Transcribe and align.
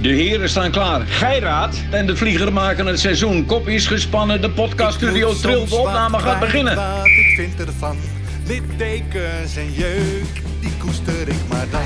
De 0.00 0.08
heren 0.08 0.48
staan 0.48 0.70
klaar. 0.70 1.00
Geiraat 1.06 1.76
en 1.90 2.06
de 2.06 2.16
vlieger 2.16 2.52
maken 2.52 2.86
het 2.86 3.00
seizoen. 3.00 3.46
Kop 3.46 3.68
is 3.68 3.86
gespannen, 3.86 4.40
de 4.40 4.50
podcaststudio 4.50 5.34
trilt. 5.34 5.68
De 5.68 5.76
opname 5.76 6.18
gaat 6.18 6.40
beginnen. 6.40 6.76
Wat 6.76 7.06
ik 7.06 7.32
vind 7.36 7.60
ervan, 7.66 7.96
littekens 8.46 9.56
en 9.56 9.72
jeuk, 9.72 10.42
die 10.60 10.76
koester 10.78 11.28
ik 11.28 11.48
maar 11.48 11.66
dan. 11.70 11.80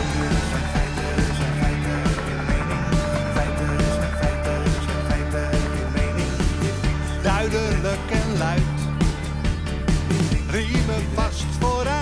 Duidelijk 7.23 8.11
en 8.11 8.39
luid, 8.39 8.63
riemen 10.51 11.05
vast 11.15 11.45
vooruit 11.61 12.00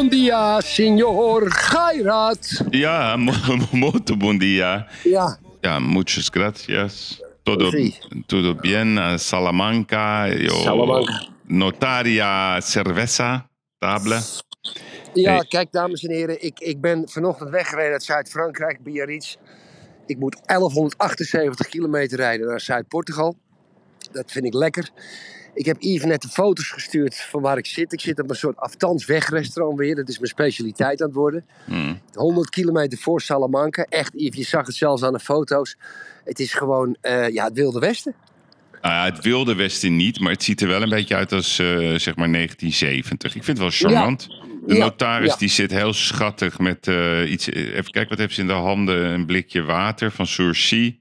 Bom 0.00 0.08
dia, 0.08 0.60
senhor 0.62 1.50
Gairat. 1.50 2.64
Ja, 2.70 3.16
mo- 3.16 3.32
muito 3.72 4.16
bom 4.16 4.38
dia. 4.38 4.86
Ja, 5.04 5.38
Ja, 5.60 5.78
muchas 5.78 6.30
gracias. 6.30 7.20
Todo, 7.44 7.70
Sí. 7.70 7.94
todo 8.26 8.54
bien. 8.54 8.96
eh, 8.98 9.18
Salamanca. 9.18 10.26
Yo, 10.28 10.54
Salamanca. 10.62 11.12
Notaria 11.48 12.58
cerveza. 12.62 13.46
Table. 13.78 14.20
ja 15.14 15.32
Hey. 15.36 15.44
kijk 15.48 15.72
dames 15.72 16.02
en 16.04 16.10
heren, 16.14 16.42
ik, 16.44 16.58
ik 16.60 16.80
ben 16.80 17.08
vanochtend 17.08 17.50
weggereden 17.50 17.92
uit 17.92 18.02
Zuid-Frankrijk, 18.02 18.82
Biarritz. 18.82 19.36
Ik 20.06 20.18
moet 20.18 20.36
1178 20.46 21.66
kilometer 21.68 22.16
rijden 22.18 22.46
naar 22.46 22.60
Zuid-Portugal. 22.60 23.36
Dat 24.12 24.30
vind 24.32 24.44
ik 24.44 24.54
lekker. 24.54 24.90
Ik 25.54 25.66
heb 25.66 25.76
Yves 25.80 26.04
net 26.04 26.22
de 26.22 26.28
foto's 26.28 26.70
gestuurd 26.70 27.16
van 27.16 27.42
waar 27.42 27.58
ik 27.58 27.66
zit. 27.66 27.92
Ik 27.92 28.00
zit 28.00 28.20
op 28.20 28.30
een 28.30 28.36
soort 28.36 28.56
aftans 28.56 29.06
wegrestaurant 29.06 29.78
weer. 29.78 29.94
Dat 29.94 30.08
is 30.08 30.18
mijn 30.18 30.30
specialiteit 30.30 31.00
aan 31.00 31.06
het 31.06 31.16
worden. 31.16 31.44
Hmm. 31.64 32.00
100 32.14 32.50
kilometer 32.50 32.98
voor 32.98 33.20
Salamanca. 33.20 33.86
Echt, 33.88 34.12
Yves, 34.14 34.36
je 34.36 34.44
zag 34.44 34.66
het 34.66 34.74
zelfs 34.74 35.02
aan 35.02 35.12
de 35.12 35.20
foto's. 35.20 35.76
Het 36.24 36.38
is 36.38 36.52
gewoon 36.52 36.96
eh, 37.00 37.28
ja, 37.28 37.44
het 37.44 37.54
Wilde 37.54 37.78
Westen. 37.78 38.14
Nou 38.82 38.94
ja, 38.94 39.14
het 39.14 39.24
wilde 39.24 39.54
Westen 39.54 39.96
niet, 39.96 40.20
maar 40.20 40.32
het 40.32 40.42
ziet 40.42 40.60
er 40.60 40.68
wel 40.68 40.82
een 40.82 40.88
beetje 40.88 41.14
uit 41.16 41.32
als 41.32 41.58
eh, 41.58 41.66
zeg 41.76 42.16
maar 42.16 42.32
1970. 42.32 43.34
Ik 43.34 43.44
vind 43.44 43.58
het 43.58 43.66
wel 43.66 43.90
charmant. 43.90 44.28
De 44.66 44.74
Ja, 44.74 44.80
notaris 44.80 45.30
ja. 45.30 45.36
die 45.36 45.48
zit 45.48 45.70
heel 45.70 45.92
schattig 45.92 46.58
met 46.58 46.88
eh, 46.88 47.30
iets. 47.30 47.46
Even 47.46 47.90
kijken, 47.90 48.08
wat 48.08 48.18
heeft 48.18 48.34
ze 48.34 48.40
in 48.40 48.46
de 48.46 48.52
handen? 48.52 49.04
Een 49.04 49.26
blikje 49.26 49.62
water 49.62 50.10
van 50.10 50.26
Sourcy. 50.26 50.99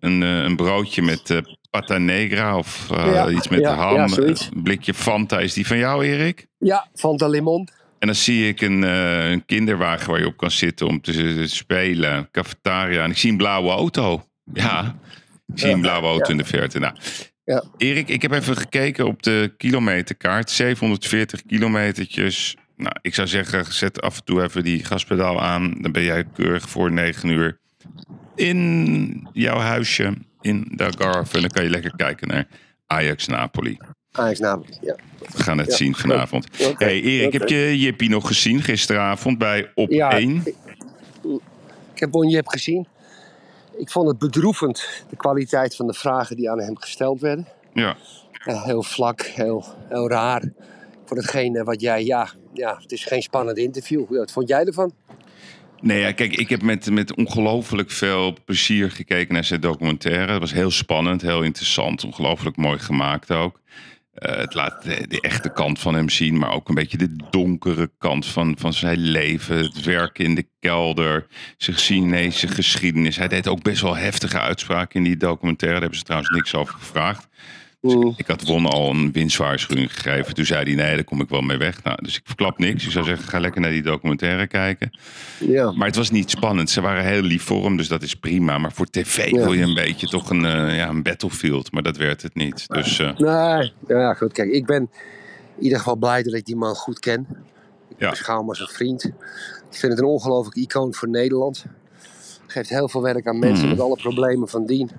Een, 0.00 0.22
eh, 0.22 0.42
een 0.42 0.56
broodje 0.56 1.02
met 1.02 1.30
eh 1.30 1.38
pata 1.70 1.98
negra 1.98 2.56
of 2.58 2.90
eh, 2.90 3.12
Ja, 3.12 3.28
iets 3.30 3.48
met 3.48 3.60
ja, 3.60 3.70
de 3.74 3.80
ham. 3.80 3.94
ja, 3.94 4.16
een 4.16 4.62
blikje 4.62 4.94
Fanta. 4.94 5.38
Is 5.38 5.52
die 5.54 5.66
van 5.66 5.78
jou, 5.78 6.04
Erik? 6.04 6.46
Ja, 6.58 6.88
Fanta 6.94 7.26
Limon. 7.28 7.68
En 7.98 8.06
dan 8.06 8.16
zie 8.16 8.48
ik 8.48 8.60
een, 8.60 8.82
een 8.82 9.44
kinderwagen 9.46 10.10
waar 10.10 10.20
je 10.20 10.26
op 10.26 10.36
kan 10.36 10.50
zitten 10.50 10.86
om 10.86 11.00
te, 11.00 11.12
te 11.12 11.46
spelen. 11.46 12.28
Cafetaria. 12.32 13.04
En 13.04 13.10
ik 13.10 13.16
zie 13.18 13.30
een 13.30 13.36
blauwe 13.36 13.70
auto. 13.70 14.24
Ja, 14.52 14.96
ik 15.52 15.58
zie 15.58 15.70
een 15.70 15.80
blauwe 15.80 16.06
auto 16.06 16.30
in 16.30 16.36
de 16.36 16.44
verte. 16.44 16.78
Nou, 16.78 16.94
Ja. 17.44 17.64
Erik, 17.76 18.08
ik 18.08 18.22
heb 18.22 18.32
even 18.32 18.56
gekeken 18.56 19.06
op 19.06 19.22
de 19.22 19.54
kilometerkaart. 19.56 20.50
740 20.50 21.42
kilometertjes. 21.46 22.56
Nou, 22.76 22.94
ik 23.02 23.14
zou 23.14 23.28
zeggen, 23.28 23.72
zet 23.72 24.00
af 24.02 24.16
en 24.16 24.24
toe 24.24 24.42
even 24.42 24.64
die 24.64 24.84
gaspedaal 24.84 25.40
aan. 25.42 25.74
Dan 25.80 25.92
ben 25.92 26.02
jij 26.02 26.24
keurig 26.34 26.68
voor 26.68 26.92
9 26.92 27.28
uur 27.28 27.58
in 28.40 29.28
jouw 29.32 29.58
huisje 29.58 30.14
in 30.40 30.68
de. 30.70 31.34
En 31.34 31.40
dan 31.40 31.50
kan 31.50 31.64
je 31.64 31.70
lekker 31.70 31.96
kijken 31.96 32.28
naar 32.28 32.46
Ajax 32.86 33.26
Napoli. 33.26 33.78
Ajax 34.12 34.38
Napoli, 34.38 34.76
ja. 34.80 34.96
We 35.18 35.42
gaan 35.42 35.58
het 35.58 35.70
Ja, 35.70 35.76
zien 35.76 35.94
vanavond. 35.94 36.46
Oké, 36.66 36.84
Hey 36.84 37.00
Erik, 37.02 37.32
heb 37.32 37.48
je 37.48 37.78
Jippie 37.78 38.08
nog 38.08 38.26
gezien 38.26 38.62
gisteravond 38.62 39.38
bij 39.38 39.70
Op 39.74 39.90
Ja, 39.90 40.12
1? 40.12 40.42
Ik 41.94 42.00
heb 42.00 42.10
Bonjep 42.10 42.46
gezien. 42.48 42.86
Ik 43.78 43.90
vond 43.90 44.08
het 44.08 44.18
bedroevend, 44.18 45.04
de 45.08 45.16
kwaliteit 45.16 45.76
van 45.76 45.86
de 45.86 45.94
vragen 45.94 46.36
die 46.36 46.50
aan 46.50 46.60
hem 46.60 46.76
gesteld 46.76 47.20
werden. 47.20 47.46
Ja. 47.72 47.96
Heel 48.44 48.82
vlak, 48.82 49.22
heel, 49.22 49.64
heel 49.88 50.08
raar. 50.08 50.42
Voor 51.04 51.16
hetgene 51.16 51.64
wat 51.64 51.80
jij, 51.80 52.04
ja, 52.04 52.28
ja, 52.52 52.78
het 52.82 52.92
is 52.92 53.04
geen 53.04 53.22
spannend 53.22 53.58
interview. 53.58 54.04
Wat 54.08 54.32
vond 54.32 54.48
jij 54.48 54.64
ervan? 54.64 54.92
Nee, 55.80 56.12
kijk, 56.12 56.36
ik 56.36 56.48
heb 56.48 56.62
met, 56.62 56.90
met 56.90 57.14
ongelooflijk 57.14 57.90
veel 57.90 58.36
plezier 58.44 58.90
gekeken 58.90 59.34
naar 59.34 59.44
zijn 59.44 59.60
documentaire. 59.60 60.32
Het 60.32 60.40
was 60.40 60.52
heel 60.52 60.70
spannend, 60.70 61.22
heel 61.22 61.42
interessant, 61.42 62.04
ongelooflijk 62.04 62.56
mooi 62.56 62.78
gemaakt 62.78 63.30
ook. 63.30 63.60
Eh, 64.14 64.36
het 64.36 64.54
laat 64.54 64.82
de, 64.82 65.06
de 65.08 65.20
echte 65.20 65.52
kant 65.52 65.78
van 65.78 65.94
hem 65.94 66.08
zien, 66.08 66.38
maar 66.38 66.52
ook 66.52 66.68
een 66.68 66.74
beetje 66.74 66.96
de 66.96 67.16
donkere 67.30 67.90
kant 67.98 68.26
van, 68.26 68.54
van 68.58 68.72
zijn 68.72 68.98
leven. 68.98 69.56
Het 69.56 69.84
werken 69.84 70.24
in 70.24 70.34
de 70.34 70.46
kelder, 70.60 71.26
zijn 71.56 71.76
Chinese 71.76 72.48
geschiedenis. 72.48 73.16
Hij 73.16 73.28
deed 73.28 73.48
ook 73.48 73.62
best 73.62 73.82
wel 73.82 73.96
heftige 73.96 74.40
uitspraken 74.40 74.96
in 74.96 75.04
die 75.04 75.16
documentaire. 75.16 75.80
Daar 75.80 75.80
hebben 75.80 75.98
ze 75.98 76.04
trouwens 76.04 76.30
niks 76.32 76.54
over 76.54 76.74
gevraagd. 76.74 77.28
Dus 77.80 77.92
ik, 77.94 78.12
ik 78.16 78.26
had 78.26 78.46
Won 78.46 78.66
al 78.66 78.90
een 78.90 79.12
winstwaarschuwing 79.12 79.94
gegeven. 79.94 80.34
Toen 80.34 80.44
zei 80.44 80.64
hij, 80.64 80.74
nee, 80.74 80.94
daar 80.94 81.04
kom 81.04 81.20
ik 81.20 81.28
wel 81.28 81.40
mee 81.40 81.56
weg. 81.56 81.82
Nou, 81.82 81.98
dus 82.02 82.16
ik 82.16 82.22
verklap 82.24 82.58
niks. 82.58 82.84
Ik 82.84 82.90
zou 82.90 83.04
zeggen, 83.04 83.28
ga 83.28 83.38
lekker 83.40 83.60
naar 83.60 83.70
die 83.70 83.82
documentaire 83.82 84.46
kijken. 84.46 84.98
Ja. 85.38 85.72
Maar 85.72 85.86
het 85.86 85.96
was 85.96 86.10
niet 86.10 86.30
spannend. 86.30 86.70
Ze 86.70 86.80
waren 86.80 87.04
heel 87.04 87.22
lief 87.22 87.42
voor 87.42 87.64
hem, 87.64 87.76
dus 87.76 87.88
dat 87.88 88.02
is 88.02 88.14
prima. 88.14 88.58
Maar 88.58 88.72
voor 88.72 88.86
tv 88.86 89.30
wil 89.30 89.52
je 89.52 89.62
een 89.62 89.74
beetje 89.74 90.06
toch 90.08 90.30
een, 90.30 90.44
eh, 90.44 90.76
ja, 90.76 90.88
een 90.88 91.02
battlefield. 91.02 91.72
Maar 91.72 91.82
dat 91.82 91.96
werd 91.96 92.22
het 92.22 92.34
niet. 92.34 92.68
Dus 92.68 92.98
eh, 92.98 93.16
Nee, 93.16 93.72
ja, 93.88 94.14
goed. 94.14 94.32
Kijk, 94.32 94.50
ik 94.50 94.66
ben 94.66 94.90
in 95.56 95.62
ieder 95.62 95.78
geval 95.78 95.96
blij 95.96 96.22
dat 96.22 96.34
ik 96.34 96.44
die 96.44 96.56
man 96.56 96.74
goed 96.74 96.98
ken. 96.98 97.26
Ik 97.88 97.96
Ja. 97.98 98.10
beschouw 98.10 98.38
hem 98.38 98.48
als 98.48 98.60
een 98.60 98.66
vriend. 98.68 99.04
Ik 99.04 99.76
vind 99.76 99.92
het 99.92 99.98
een 100.00 100.08
ongelooflijk 100.08 100.56
icoon 100.56 100.94
voor 100.94 101.08
Nederland. 101.08 101.64
Geeft 102.46 102.68
heel 102.68 102.88
veel 102.88 103.02
werk 103.02 103.26
aan 103.26 103.38
mensen 103.38 103.66
Mhm. 103.66 103.74
met 103.76 103.84
alle 103.84 103.96
problemen 103.96 104.48
van 104.48 104.66
dien. 104.66 104.90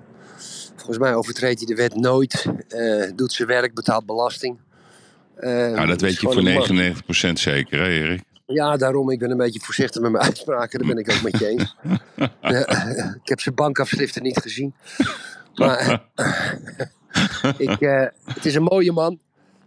Volgens 0.81 0.97
mij 0.97 1.15
overtreedt 1.15 1.59
hij 1.59 1.67
de 1.67 1.75
wet 1.75 1.95
nooit. 1.95 2.45
eh, 2.67 3.11
doet 3.15 3.33
zijn 3.33 3.47
werk, 3.47 3.73
betaalt 3.73 4.05
belasting. 4.05 4.59
Eh, 5.35 5.49
nou, 5.49 5.87
dat 5.87 6.01
weet 6.01 6.13
je 6.13 6.19
voor 6.19 6.37
een 6.37 6.53
man. 6.53 6.93
99% 7.33 7.39
zeker, 7.39 7.79
hè 7.79 7.87
Erik? 7.87 8.23
Ja, 8.45 8.77
daarom. 8.77 9.09
Ik 9.11 9.19
ben 9.19 9.31
een 9.31 9.37
beetje 9.37 9.59
voorzichtig 9.59 10.01
met 10.01 10.11
mijn 10.11 10.23
uitspraken. 10.23 10.79
Daar 10.79 10.87
ben 10.87 10.97
ik 10.97 11.11
ook 11.11 11.21
met 11.21 11.39
je 11.39 11.47
eens. 11.47 11.75
Ik 13.23 13.29
heb 13.29 13.39
zijn 13.39 13.55
bankafschriften 13.55 14.23
niet 14.23 14.37
gezien. 14.37 14.73
Maar 15.55 16.03
ik, 17.57 17.81
eh, 17.81 18.05
het 18.25 18.45
is 18.45 18.55
een 18.55 18.63
mooie 18.63 18.91
man. 18.91 19.19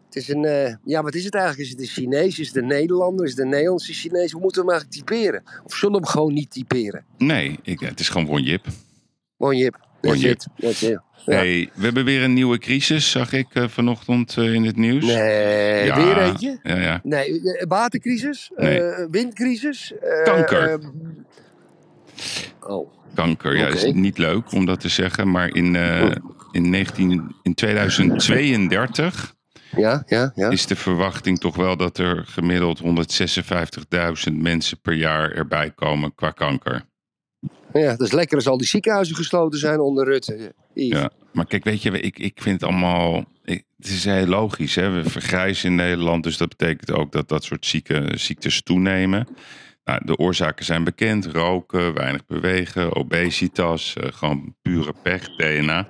Het 0.04 0.16
is 0.16 0.28
een, 0.28 0.78
ja, 0.84 1.02
wat 1.02 1.14
is 1.14 1.24
het 1.24 1.34
eigenlijk? 1.34 1.64
Is 1.64 1.70
het 1.70 1.80
een 1.80 1.86
Chinees? 1.86 2.38
Is 2.38 2.46
het 2.46 2.56
een 2.56 2.66
Nederlander? 2.66 3.24
Is 3.24 3.30
het 3.30 3.40
een 3.40 3.48
Nederlandse 3.48 3.92
Chinees? 3.92 4.32
Hoe 4.32 4.40
moeten 4.40 4.64
we 4.64 4.70
hem 4.70 4.80
eigenlijk 4.80 5.06
typeren? 5.06 5.42
Of 5.64 5.74
zullen 5.74 5.94
we 5.94 6.00
hem 6.00 6.10
gewoon 6.10 6.32
niet 6.32 6.50
typeren? 6.50 7.04
Nee, 7.18 7.58
ik, 7.62 7.80
het 7.80 8.00
is 8.00 8.08
gewoon. 8.08 8.26
Bonjip. 8.26 8.64
That's 10.00 10.46
Bonjip. 10.56 11.02
Hey, 11.24 11.70
we 11.74 11.84
hebben 11.84 12.04
weer 12.04 12.22
een 12.22 12.32
nieuwe 12.32 12.58
crisis, 12.58 13.10
zag 13.10 13.32
ik 13.32 13.46
eh, 13.52 13.68
vanochtend 13.68 14.36
eh, 14.36 14.54
in 14.54 14.64
het 14.64 14.76
nieuws. 14.76 15.04
Nee, 15.04 15.84
Ja, 15.84 15.96
weer 16.04 16.18
eentje? 16.22 16.58
Ja, 16.62 16.76
ja. 16.76 17.00
Nee, 17.02 17.40
eh, 17.52 17.66
watercrisis? 17.68 18.50
Nee. 18.56 18.80
Windcrisis? 19.10 19.92
Kanker. 20.24 20.68
eh, 20.70 20.78
oh, 22.60 22.88
Kanker, 23.14 23.56
ja, 23.56 23.66
is 23.66 23.92
niet 23.92 24.18
leuk 24.18 24.52
om 24.52 24.66
dat 24.66 24.80
te 24.80 24.88
zeggen. 24.88 25.30
Maar 25.30 25.54
in, 25.54 25.76
eh, 25.76 26.10
in, 26.52 26.70
19, 26.70 27.34
in 27.42 27.54
2032 27.54 29.34
ja, 29.76 30.02
ja, 30.06 30.32
ja. 30.34 30.50
is 30.50 30.66
de 30.66 30.76
verwachting 30.76 31.38
toch 31.40 31.56
wel 31.56 31.76
dat 31.76 31.98
er 31.98 32.24
gemiddeld 32.26 32.80
156.000 34.28 34.34
mensen 34.34 34.80
per 34.80 34.94
jaar 34.94 35.30
erbij 35.30 35.70
komen 35.70 36.14
qua 36.14 36.30
kanker. 36.30 36.84
Ja, 37.80 37.96
dat 37.96 38.06
is 38.06 38.12
lekker 38.12 38.36
als 38.36 38.46
al 38.46 38.58
die 38.58 38.66
ziekenhuizen 38.66 39.16
gesloten 39.16 39.58
zijn 39.58 39.80
onder 39.80 40.04
Rutte. 40.04 40.54
Ja, 40.74 41.10
maar 41.32 41.46
kijk, 41.46 41.64
weet 41.64 41.82
je, 41.82 42.00
ik, 42.00 42.18
ik 42.18 42.42
vind 42.42 42.60
het 42.60 42.70
allemaal. 42.70 43.24
het 43.44 43.64
is 43.78 44.04
heel 44.04 44.26
logisch. 44.26 44.74
Hè? 44.74 44.90
We 44.90 45.10
vergrijzen 45.10 45.68
in 45.68 45.74
Nederland, 45.74 46.22
dus 46.22 46.36
dat 46.36 46.48
betekent 46.48 46.92
ook 46.92 47.12
dat 47.12 47.28
dat 47.28 47.44
soort 47.44 47.66
zieke, 47.66 48.10
ziektes 48.14 48.62
toenemen. 48.62 49.28
Nou, 49.84 50.00
de 50.04 50.16
oorzaken 50.16 50.64
zijn 50.64 50.84
bekend: 50.84 51.26
roken, 51.26 51.94
weinig 51.94 52.26
bewegen, 52.26 52.96
obesitas, 52.96 53.94
eh, 53.96 54.12
gewoon 54.12 54.54
pure 54.62 54.94
pech, 55.02 55.36
DNA. 55.36 55.88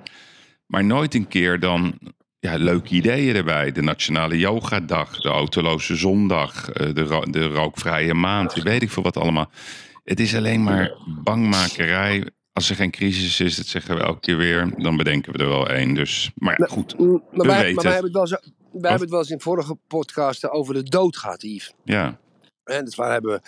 Maar 0.65 0.85
nooit 0.85 1.13
een 1.13 1.27
keer 1.27 1.59
dan 1.59 1.99
ja, 2.39 2.55
leuke 2.57 2.93
ideeën 2.93 3.35
erbij. 3.35 3.71
De 3.71 3.81
Nationale 3.81 4.37
Yogadag, 4.37 5.21
de 5.21 5.29
Autoloze 5.29 5.95
Zondag, 5.95 6.69
eh, 6.69 6.93
de, 6.93 7.27
de 7.29 7.47
Rookvrije 7.47 8.13
Maand, 8.13 8.53
weet 8.53 8.81
ik 8.81 8.91
veel 8.91 9.03
wat 9.03 9.17
allemaal. 9.17 9.49
Het 10.05 10.19
is 10.19 10.35
alleen 10.35 10.63
maar 10.63 10.93
bangmakerij. 11.23 12.27
Als 12.53 12.69
er 12.69 12.75
geen 12.75 12.91
crisis 12.91 13.39
is, 13.39 13.55
dat 13.55 13.65
zeggen 13.65 13.95
we 13.95 14.01
elke 14.03 14.19
keer 14.19 14.37
weer, 14.37 14.73
dan 14.77 14.97
bedenken 14.97 15.31
we 15.31 15.37
er 15.37 15.47
wel 15.49 15.69
één. 15.69 15.93
Dus, 15.93 16.31
maar 16.35 16.55
ja, 16.59 16.65
goed. 16.65 16.97
Mm, 16.97 17.07
Maar, 17.11 17.21
We 17.31 17.47
wij, 17.47 17.61
weten 17.61 17.75
maar 17.75 17.83
wij, 17.83 17.93
hebben 17.93 18.11
het 18.11 18.19
wel 18.19 18.27
zo, 18.27 18.35
wij 18.71 18.89
hebben 18.89 18.99
het 19.01 19.09
wel 19.09 19.19
eens 19.19 19.29
in 19.29 19.39
vorige 19.41 19.77
podcasten 19.87 20.51
over 20.51 20.73
de 20.73 20.83
dood 20.83 21.17
gehad, 21.17 21.41
Yves. 21.41 21.73
Ja, 21.83 22.17
En 22.63 22.85
dus 22.85 22.95
waar 22.95 23.11
hebben 23.11 23.31
we 23.31 23.41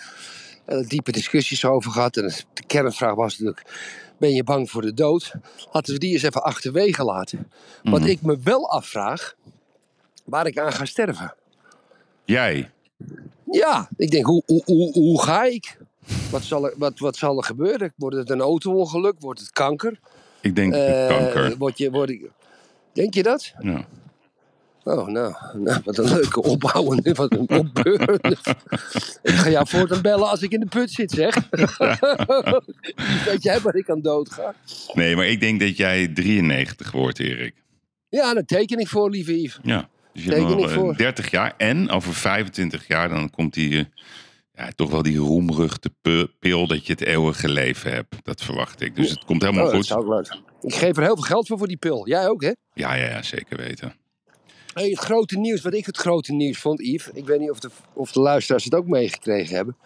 eh, 0.74 0.88
diepe 0.88 1.12
discussies 1.12 1.64
over 1.64 1.90
gehad. 1.90 2.16
En 2.16 2.26
de 2.54 2.62
kernvraag 2.66 3.14
was 3.14 3.38
natuurlijk: 3.38 3.66
ben 4.18 4.30
je 4.30 4.44
bang 4.44 4.70
voor 4.70 4.82
de 4.82 4.94
dood? 4.94 5.32
Laten 5.72 5.92
we 5.92 5.98
die 5.98 6.12
eens 6.12 6.22
even 6.22 6.42
achterwege 6.42 7.04
laten. 7.04 7.50
Wat 7.82 8.00
Mhm. 8.00 8.08
ik 8.10 8.22
me 8.22 8.38
wel 8.42 8.70
afvraag, 8.70 9.34
waar 10.24 10.46
ik 10.46 10.58
aan 10.58 10.72
ga 10.72 10.84
sterven. 10.84 11.34
Jij? 12.24 12.70
Ja, 13.50 13.88
ik 13.96 14.10
denk, 14.10 14.26
hoe, 14.26 14.42
hoe, 14.46 14.62
hoe, 14.64 14.92
hoe 14.92 15.22
ga 15.22 15.44
ik? 15.44 15.78
Wat 16.30 16.42
zal, 16.42 16.66
er, 16.66 16.74
wat, 16.76 16.98
wat 16.98 17.16
zal 17.16 17.36
er 17.36 17.44
gebeuren? 17.44 17.92
Wordt 17.96 18.16
het 18.16 18.30
een 18.30 18.40
auto-ongeluk? 18.40 19.14
Wordt 19.18 19.40
het 19.40 19.50
kanker? 19.50 19.98
Ik 20.40 20.56
denk 20.56 20.74
Eh, 20.74 21.06
kanker. 21.08 21.56
Word 21.58 21.78
je, 21.78 21.90
word 21.90 22.10
ik, 22.10 22.30
denk 22.92 23.14
je 23.14 23.22
dat? 23.22 23.52
Ja. 23.58 23.86
Oh, 24.84 25.06
nou, 25.06 25.34
nou, 25.54 25.80
wat 25.84 25.98
een 25.98 26.08
leuke 26.08 26.42
opbouwende, 26.42 27.12
wat 27.12 27.32
een 27.32 27.50
opbeurende. 27.50 28.36
ik 29.22 29.34
ga 29.34 29.50
jou 29.50 29.68
voortaan 29.68 30.02
bellen 30.02 30.28
als 30.28 30.42
ik 30.42 30.52
in 30.52 30.60
de 30.60 30.66
put 30.66 30.90
zit, 30.90 31.10
zeg. 31.10 31.34
Weet 33.26 33.42
jij 33.42 33.60
waar 33.60 33.74
ik 33.74 33.90
aan 33.90 34.00
dood 34.00 34.32
ga? 34.32 34.54
Nee, 34.92 35.16
maar 35.16 35.26
ik 35.26 35.40
denk 35.40 35.60
dat 35.60 35.76
jij 35.76 36.08
93 36.08 36.90
wordt, 36.90 37.18
Erik. 37.18 37.54
Ja, 38.08 38.34
daar 38.34 38.44
teken 38.44 38.78
ik 38.78 38.88
voor, 38.88 39.10
lieve 39.10 39.40
Yves. 39.40 39.58
Ja. 39.62 39.88
Dus 40.12 40.24
je 40.24 40.30
hebt 40.30 40.42
nog 40.42 40.58
ik 40.58 40.66
eh, 40.66 40.74
voor. 40.74 40.96
30 40.96 41.30
jaar. 41.30 41.54
En 41.56 41.90
over 41.90 42.14
25 42.14 42.86
jaar 42.86 43.08
dan 43.08 43.30
komt 43.30 43.54
die, 43.54 43.78
eh, 43.78 43.84
ja, 44.58 44.70
toch 44.74 44.90
wel 44.90 45.02
die 45.02 45.18
roemruchte 45.18 45.90
pil 46.38 46.66
dat 46.66 46.86
je 46.86 46.92
het 46.92 47.02
eeuwige 47.02 47.48
leven 47.48 47.92
hebt. 47.92 48.14
Dat 48.22 48.42
verwacht 48.42 48.80
ik. 48.80 48.96
Dus 48.96 49.10
het 49.10 49.24
komt 49.24 49.42
helemaal 49.42 49.64
Oh, 49.64 49.70
dat 49.72 49.76
goed. 49.76 49.86
zou 49.86 50.18
ik. 50.20 50.38
Ik 50.60 50.74
geef 50.74 50.96
er 50.96 51.02
heel 51.02 51.14
veel 51.14 51.24
geld 51.24 51.46
voor, 51.46 51.58
voor 51.58 51.68
die 51.68 51.76
pil. 51.76 52.08
Jij 52.08 52.28
ook, 52.28 52.42
hè? 52.42 52.52
Ja, 52.74 52.94
ja, 52.94 53.08
ja, 53.08 53.22
zeker 53.22 53.56
weten. 53.56 53.94
Hey, 54.72 54.88
het 54.88 54.98
grote 54.98 55.38
nieuws, 55.38 55.60
wat 55.62 55.74
ik 55.74 55.86
het 55.86 55.96
grote 55.96 56.32
nieuws 56.32 56.58
vond, 56.58 56.80
Yves. 56.80 57.10
Ik 57.12 57.26
weet 57.26 57.40
niet 57.40 57.50
of 57.50 57.60
de, 57.60 57.70
of 57.92 58.12
de 58.12 58.20
luisteraars 58.20 58.64
het 58.64 58.74
ook 58.74 58.86
meegekregen 58.86 59.56
hebben. 59.56 59.76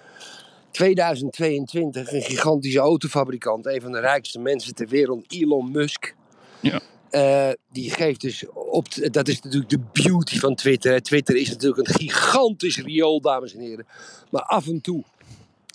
2022, 0.71 2.13
een 2.13 2.23
gigantische 2.23 2.79
autofabrikant, 2.79 3.67
een 3.67 3.81
van 3.81 3.93
de 3.93 4.01
rijkste 4.01 4.39
mensen 4.39 4.75
ter 4.75 4.89
wereld, 4.89 5.33
Elon 5.33 5.71
Musk. 5.71 6.15
Ja. 6.61 6.81
Eh, 7.13 7.51
die 7.73 7.91
geeft 7.91 8.21
dus 8.21 8.45
op, 8.55 8.87
dat 9.11 9.29
is 9.29 9.41
natuurlijk 9.41 9.71
de 9.71 10.03
beauty 10.03 10.39
van 10.39 10.55
Twitter. 10.55 11.03
Twitter 11.03 11.37
is 11.37 11.49
natuurlijk 11.49 11.89
een 11.89 11.95
gigantisch 11.95 12.79
riool, 12.79 13.21
dames 13.21 13.55
en 13.55 13.61
heren. 13.61 13.87
Maar 14.31 14.43
af 14.43 14.67
en 14.67 14.81
toe 14.81 15.03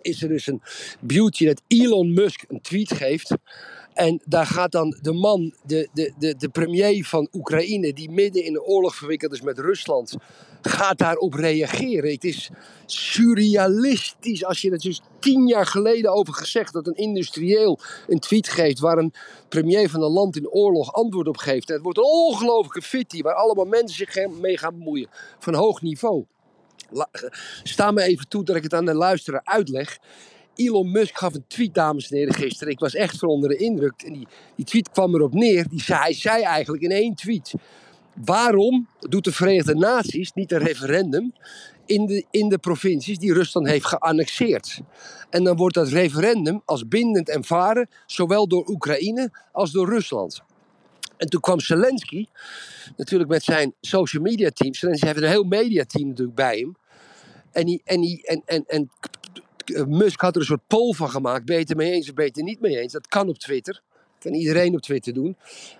is 0.02 0.22
er 0.22 0.28
dus 0.28 0.48
een 0.48 0.62
beauty 1.00 1.46
dat 1.46 1.62
Elon 1.68 2.14
Musk 2.14 2.46
een 2.48 2.62
tweet 2.62 2.94
geeft. 2.94 3.34
En 3.94 4.22
daar 4.26 4.46
gaat 4.46 4.72
dan 4.72 4.98
de 5.02 5.14
man, 5.14 5.54
de, 5.66 5.90
de, 5.94 6.14
de, 6.20 6.36
de 6.38 6.50
premier 6.50 7.06
van 7.06 7.28
Oekraïne, 7.34 7.94
die 7.94 8.12
midden 8.12 8.44
in 8.44 8.54
de 8.54 8.64
oorlog 8.64 8.96
verwikkeld 8.96 9.34
is 9.34 9.42
met 9.42 9.60
Rusland, 9.60 10.16
gaat 10.62 10.98
daarop 10.98 11.34
reageren. 11.34 12.12
Het 12.12 12.24
is 12.24 12.50
surrealistisch 12.86 14.46
als 14.46 14.62
je 14.62 14.72
het 14.72 14.82
dus 14.82 15.02
tien 15.20 15.48
jaar 15.48 15.66
geleden 15.66 16.14
over 16.14 16.34
gezegd 16.34 16.74
dat 16.74 16.88
een 16.88 16.96
industrieel 16.96 17.80
een 18.08 18.20
tweet 18.20 18.50
geeft 18.50 18.80
waar 18.80 18.98
een 18.98 19.14
premier 19.50 19.90
van 19.90 20.02
een 20.02 20.12
land 20.12 20.36
in 20.36 20.50
oorlog 20.50 20.94
antwoord 20.94 21.28
op 21.28 21.38
geeft. 21.38 21.68
Het 21.68 21.82
wordt 21.82 21.98
een 21.98 22.04
ongelofelijke 22.04 22.82
fitty 22.82 23.22
waar 23.22 23.34
allemaal 23.34 23.66
mensen 23.66 23.98
zich 23.98 24.28
mee 24.28 24.58
gaan 24.58 24.78
bemoeien 24.78 25.10
van 25.40 25.54
hoog 25.54 25.82
niveau. 25.82 26.26
Sta 27.64 27.92
me 27.92 28.02
even 28.02 28.28
toe 28.28 28.44
dat 28.44 28.56
ik 28.56 28.64
het 28.64 28.74
aan 28.74 28.86
de 28.86 28.94
luisteraar 28.94 29.42
uitleg. 29.44 30.00
Elon 30.56 30.92
Musk 30.92 31.18
gaf 31.18 31.34
een 31.34 31.48
tweet, 31.48 31.74
dames 31.74 32.10
en 32.10 32.18
heren, 32.18 32.34
gisteren. 32.34 32.74
Ik 32.74 32.80
was 32.80 32.96
echt 32.96 33.18
van 33.18 33.30
onder 33.30 33.50
de 33.50 33.56
indruk. 33.56 34.02
En 34.02 34.14
die, 34.14 34.28
die 34.56 34.66
tweet 34.66 34.90
kwam 34.90 35.16
erop 35.16 35.34
neer. 35.34 35.68
Die 35.70 35.82
zei, 35.82 36.00
hij 36.00 36.14
zei 36.14 36.44
eigenlijk 36.44 36.84
in 36.84 36.92
één 36.92 37.16
tweet. 37.16 37.54
Waarom 38.26 38.88
doet 39.00 39.24
de 39.24 39.32
Verenigde 39.32 39.76
Naties 39.76 40.34
niet 40.34 40.52
een 40.52 40.60
referendum 40.60 41.34
in 41.86 42.06
de, 42.06 42.26
in 42.32 42.50
de 42.50 42.58
provincies 42.58 43.20
die 43.20 43.34
Rusland 43.34 43.68
heeft 43.68 43.86
geannexeerd? 43.86 44.80
En 45.30 45.44
dan 45.44 45.56
wordt 45.56 45.76
dat 45.76 45.88
referendum 45.88 46.62
als 46.66 46.88
bindend 46.88 47.30
ervaren, 47.30 47.90
zowel 48.06 48.48
door 48.48 48.70
Oekraïne 48.70 49.32
als 49.52 49.72
door 49.72 49.90
Rusland. 49.90 50.42
En 51.18 51.30
toen 51.30 51.42
kwam 51.42 51.60
Zelensky, 51.60 52.26
natuurlijk 52.96 53.30
met 53.30 53.44
zijn 53.44 53.74
social 53.82 54.24
media 54.24 54.50
team. 54.50 54.74
Zelensky 54.74 55.06
heeft 55.06 55.22
een 55.22 55.30
heel 55.30 55.44
media 55.44 55.84
team 55.84 56.08
natuurlijk 56.08 56.36
bij 56.36 56.58
hem. 56.58 56.76
En, 57.52 57.66
die, 57.66 57.82
en, 57.84 58.02
die, 58.02 58.28
en, 58.28 58.42
en, 58.46 58.64
en 58.68 58.90
Musk 59.88 60.22
had 60.22 60.36
er 60.36 60.42
een 60.42 60.48
soort 60.48 60.68
poll 60.68 60.94
van 60.94 61.10
gemaakt. 61.10 61.46
Ben 61.46 61.56
je 61.56 61.62
het 61.62 61.70
er 61.70 61.76
mee 61.76 61.92
eens 61.92 62.10
of 62.10 62.14
ben 62.14 62.24
je 62.24 62.30
het 62.30 62.40
er 62.40 62.46
niet 62.46 62.62
mee 62.62 62.80
eens? 62.80 62.94
Dat 62.94 63.08
kan 63.08 63.28
op 63.28 63.38
Twitter. 63.38 63.82
Kan 64.20 64.34
iedereen 64.34 64.74
op 64.74 64.82
Twitter 64.82 65.14
doen. 65.14 65.36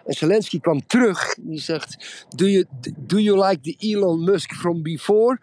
En 0.06 0.14
Zelensky 0.14 0.60
kwam 0.60 0.86
terug. 0.88 1.36
Die 1.40 1.60
zegt: 1.60 2.26
Do 2.36 2.48
you, 2.48 2.66
do 2.98 3.20
you 3.20 3.48
like 3.48 3.60
the 3.62 3.76
Elon 3.78 4.24
Musk 4.24 4.54
from 4.54 4.84
before? 4.84 5.40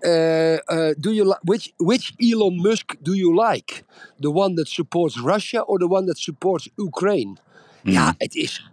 Uh, 0.00 0.52
uh, 0.52 0.94
do 0.98 1.12
you 1.12 1.36
which, 1.42 1.72
which 1.76 2.12
Elon 2.16 2.56
Musk 2.60 2.94
do 3.00 3.14
you 3.14 3.48
like? 3.48 3.82
The 4.20 4.30
one 4.30 4.54
that 4.54 4.68
supports 4.68 5.20
Russia 5.20 5.60
or 5.60 5.78
the 5.78 5.88
one 5.88 6.06
that 6.06 6.18
supports 6.18 6.68
Ukraine? 6.76 7.36
Ja, 7.82 8.14
het 8.18 8.34
is 8.34 8.70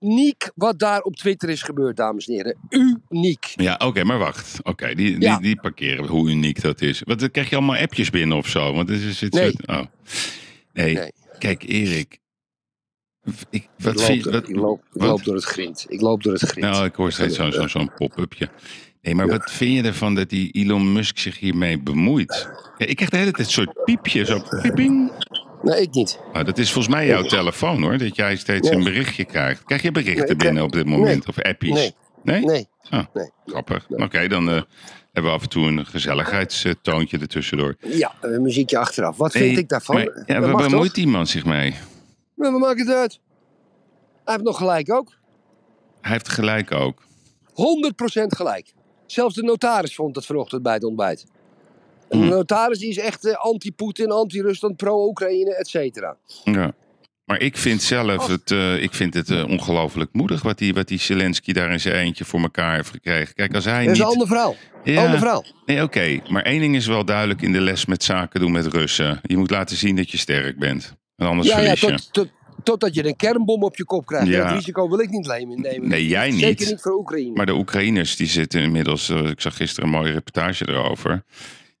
uniek 0.00 0.50
wat 0.54 0.78
daar 0.78 1.00
op 1.00 1.16
Twitter 1.16 1.48
is 1.48 1.62
gebeurd, 1.62 1.96
dames 1.96 2.26
en 2.26 2.34
heren. 2.34 2.56
Uniek. 3.08 3.52
Ja, 3.56 3.80
oké, 3.84 4.04
maar 4.04 4.18
wacht. 4.18 4.58
Oké, 4.62 4.94
die, 4.94 5.10
die, 5.10 5.20
Ja. 5.20 5.38
die 5.38 5.60
parkeren 5.60 6.06
hoe 6.06 6.30
uniek 6.30 6.62
dat 6.62 6.80
is. 6.80 7.02
Want 7.04 7.20
dan 7.20 7.30
krijg 7.30 7.50
je 7.50 7.56
allemaal 7.56 7.76
appjes 7.76 8.10
binnen 8.10 8.36
of 8.36 8.48
zo. 8.48 8.72
Want 8.72 8.88
het 8.88 9.32
Nee. 9.32 9.52
oh. 9.66 9.80
nee. 10.72 10.94
Nee. 10.94 11.12
kijk 11.38 11.62
Erik. 11.62 12.18
Ik, 13.50 13.68
wat 13.78 14.08
ik, 14.08 14.08
loop, 14.08 14.22
door- 14.22 14.32
Wat, 14.32 14.48
ik, 14.48 14.56
loop, 14.56 14.78
ik 14.92 15.00
wat? 15.00 15.08
loop 15.08 15.24
door 15.24 15.34
het 15.34 15.44
grind. 15.44 15.86
Ik 15.88 16.00
loop 16.00 16.22
door 16.22 16.32
het 16.32 16.42
grind. 16.42 16.66
nou, 16.70 16.84
ik 16.84 16.94
hoor 16.94 17.12
steeds 17.12 17.36
zo'n 17.36 17.52
zo'n 17.52 17.68
zo'n 17.68 17.90
pop-upje. 17.94 18.48
Nee, 19.02 19.14
maar 19.14 19.28
wat 19.28 19.50
vind 19.52 19.74
je 19.76 19.82
ervan 19.82 20.14
dat 20.14 20.28
die 20.30 20.50
Elon 20.52 20.92
Musk 20.92 21.18
zich 21.18 21.38
hiermee 21.38 21.78
bemoeit? 21.82 22.48
Ja, 22.78 22.86
ik 22.86 22.96
krijg 22.96 23.10
de 23.10 23.16
hele 23.16 23.30
tijd 23.30 23.46
een 23.46 23.52
soort 23.52 23.84
piepje, 23.84 24.24
zo 24.24 24.40
pieping. 24.62 25.12
Nee, 25.62 25.80
ik 25.80 25.90
niet. 25.94 26.18
Nou, 26.32 26.44
dat 26.44 26.58
is 26.58 26.72
volgens 26.72 26.94
mij 26.94 27.06
jouw 27.06 27.22
telefoon 27.22 27.82
hoor, 27.82 27.98
dat 27.98 28.16
jij 28.16 28.36
steeds 28.36 28.68
Nee. 28.68 28.78
een 28.78 28.84
berichtje 28.84 29.24
krijgt. 29.24 29.64
Krijg 29.64 29.82
je 29.82 29.92
berichten 29.92 30.26
Nee, 30.26 30.36
binnen 30.36 30.62
op 30.62 30.72
dit 30.72 30.86
moment? 30.86 31.28
Of 31.28 31.38
appies? 31.42 31.72
Nee. 31.72 31.94
Nee? 32.22 32.44
Nee. 32.44 32.66
Nee. 32.90 33.30
grappig. 33.46 33.86
Oké, 33.88 34.28
dan 34.28 34.48
eh, 34.48 34.54
hebben 35.12 35.30
we 35.32 35.36
af 35.38 35.42
en 35.42 35.48
toe 35.48 35.66
een 35.66 35.86
gezelligheidstoontje 35.86 37.18
ertussendoor. 37.18 37.76
Ja, 37.80 38.12
een 38.20 38.42
muziekje 38.42 38.78
achteraf. 38.78 39.16
Wat 39.16 39.32
vind 39.32 39.58
ik 39.58 39.68
daarvan? 39.68 39.96
Ja, 40.00 40.40
Dat 40.40 40.50
waar 40.50 40.68
bemoeit 40.68 41.06
man 41.06 41.26
zich 41.26 41.44
mee? 41.44 41.74
Maar 42.38 42.52
we 42.52 42.58
maken 42.58 42.86
het 42.86 42.96
uit. 42.96 43.20
Hij 44.24 44.32
heeft 44.34 44.44
nog 44.44 44.56
gelijk 44.56 44.92
ook. 44.92 45.10
100% 45.10 45.14
Hij 46.00 46.12
heeft 46.12 46.28
gelijk 46.28 46.72
ook. 46.72 47.02
gelijk. 48.36 48.72
Zelfs 49.06 49.34
de 49.34 49.42
notaris 49.42 49.94
vond 49.94 50.16
het 50.16 50.26
vanochtend 50.26 50.62
bij 50.62 50.74
het 50.74 50.84
ontbijt. 50.84 51.26
En 52.08 52.20
de 52.20 52.26
notaris 52.26 52.78
die 52.78 52.88
is 52.88 52.98
echt 52.98 53.24
eh, 53.24 53.34
anti-Poetin, 53.34 54.10
anti-Rusland, 54.10 54.76
pro-Oekraïne, 54.76 55.54
et 55.54 55.68
cetera. 55.68 56.16
Ja. 56.44 56.72
Maar 57.24 57.40
ik 57.40 57.56
vind 57.56 57.82
zelf 57.82 58.26
het, 58.26 58.50
eh, 58.50 58.82
ik 58.82 58.94
vind 58.94 59.14
het 59.14 59.30
eh, 59.30 59.48
ongelooflijk 59.48 60.12
moedig 60.12 60.42
wat 60.42 60.58
die, 60.58 60.74
wat 60.74 60.88
die 60.88 60.98
Zelensky 60.98 61.52
daar 61.52 61.70
in 61.72 61.80
zijn 61.80 61.94
eentje 61.94 62.24
voor 62.24 62.40
elkaar 62.40 62.74
heeft 62.74 62.90
gekregen. 62.90 63.34
Kijk, 63.34 63.54
als 63.54 63.64
hij 63.64 63.84
Dat 63.84 63.92
is 63.92 63.98
niet... 63.98 64.06
een 64.06 64.12
ander 64.12 64.26
verhaal. 64.26 64.56
Ja. 64.84 65.04
Ander 65.04 65.18
verhaal. 65.18 65.44
Nee, 65.66 65.82
oké. 65.82 66.20
Maar 66.28 66.42
één 66.42 66.60
ding 66.60 66.76
is 66.76 66.86
wel 66.86 67.04
duidelijk 67.04 67.42
in 67.42 67.52
de 67.52 67.60
les 67.60 67.86
met 67.86 68.04
zaken 68.04 68.40
doen 68.40 68.52
met 68.52 68.66
Russen. 68.66 69.20
Je 69.22 69.36
moet 69.36 69.50
laten 69.50 69.76
zien 69.76 69.96
dat 69.96 70.10
je 70.10 70.18
sterk 70.18 70.58
bent. 70.58 70.96
En 71.18 71.26
anders 71.26 71.48
Ja, 71.48 71.60
ja, 71.60 71.74
tot, 71.74 72.12
tot, 72.12 72.28
totdat 72.62 72.94
je 72.94 73.06
een 73.06 73.16
kernbom 73.16 73.62
op 73.62 73.76
je 73.76 73.84
kop 73.84 74.06
krijgt. 74.06 74.26
Ja. 74.26 74.44
Dat 74.44 74.56
risico 74.56 74.88
wil 74.88 75.00
ik 75.00 75.10
niet 75.10 75.26
nemen. 75.26 75.88
Nee, 75.88 76.06
jij 76.06 76.30
niet. 76.30 76.40
Zeker 76.40 76.66
niet 76.66 76.80
voor 76.80 76.98
Oekraïne. 76.98 77.34
Maar 77.34 77.46
de 77.46 77.54
Oekraïners 77.54 78.16
die 78.16 78.26
zitten 78.26 78.60
inmiddels, 78.60 79.08
eh, 79.08 79.26
ik 79.26 79.40
zag 79.40 79.56
gisteren 79.56 79.88
een 79.88 79.94
mooie 79.94 80.12
reportage 80.12 80.68
erover. 80.68 81.24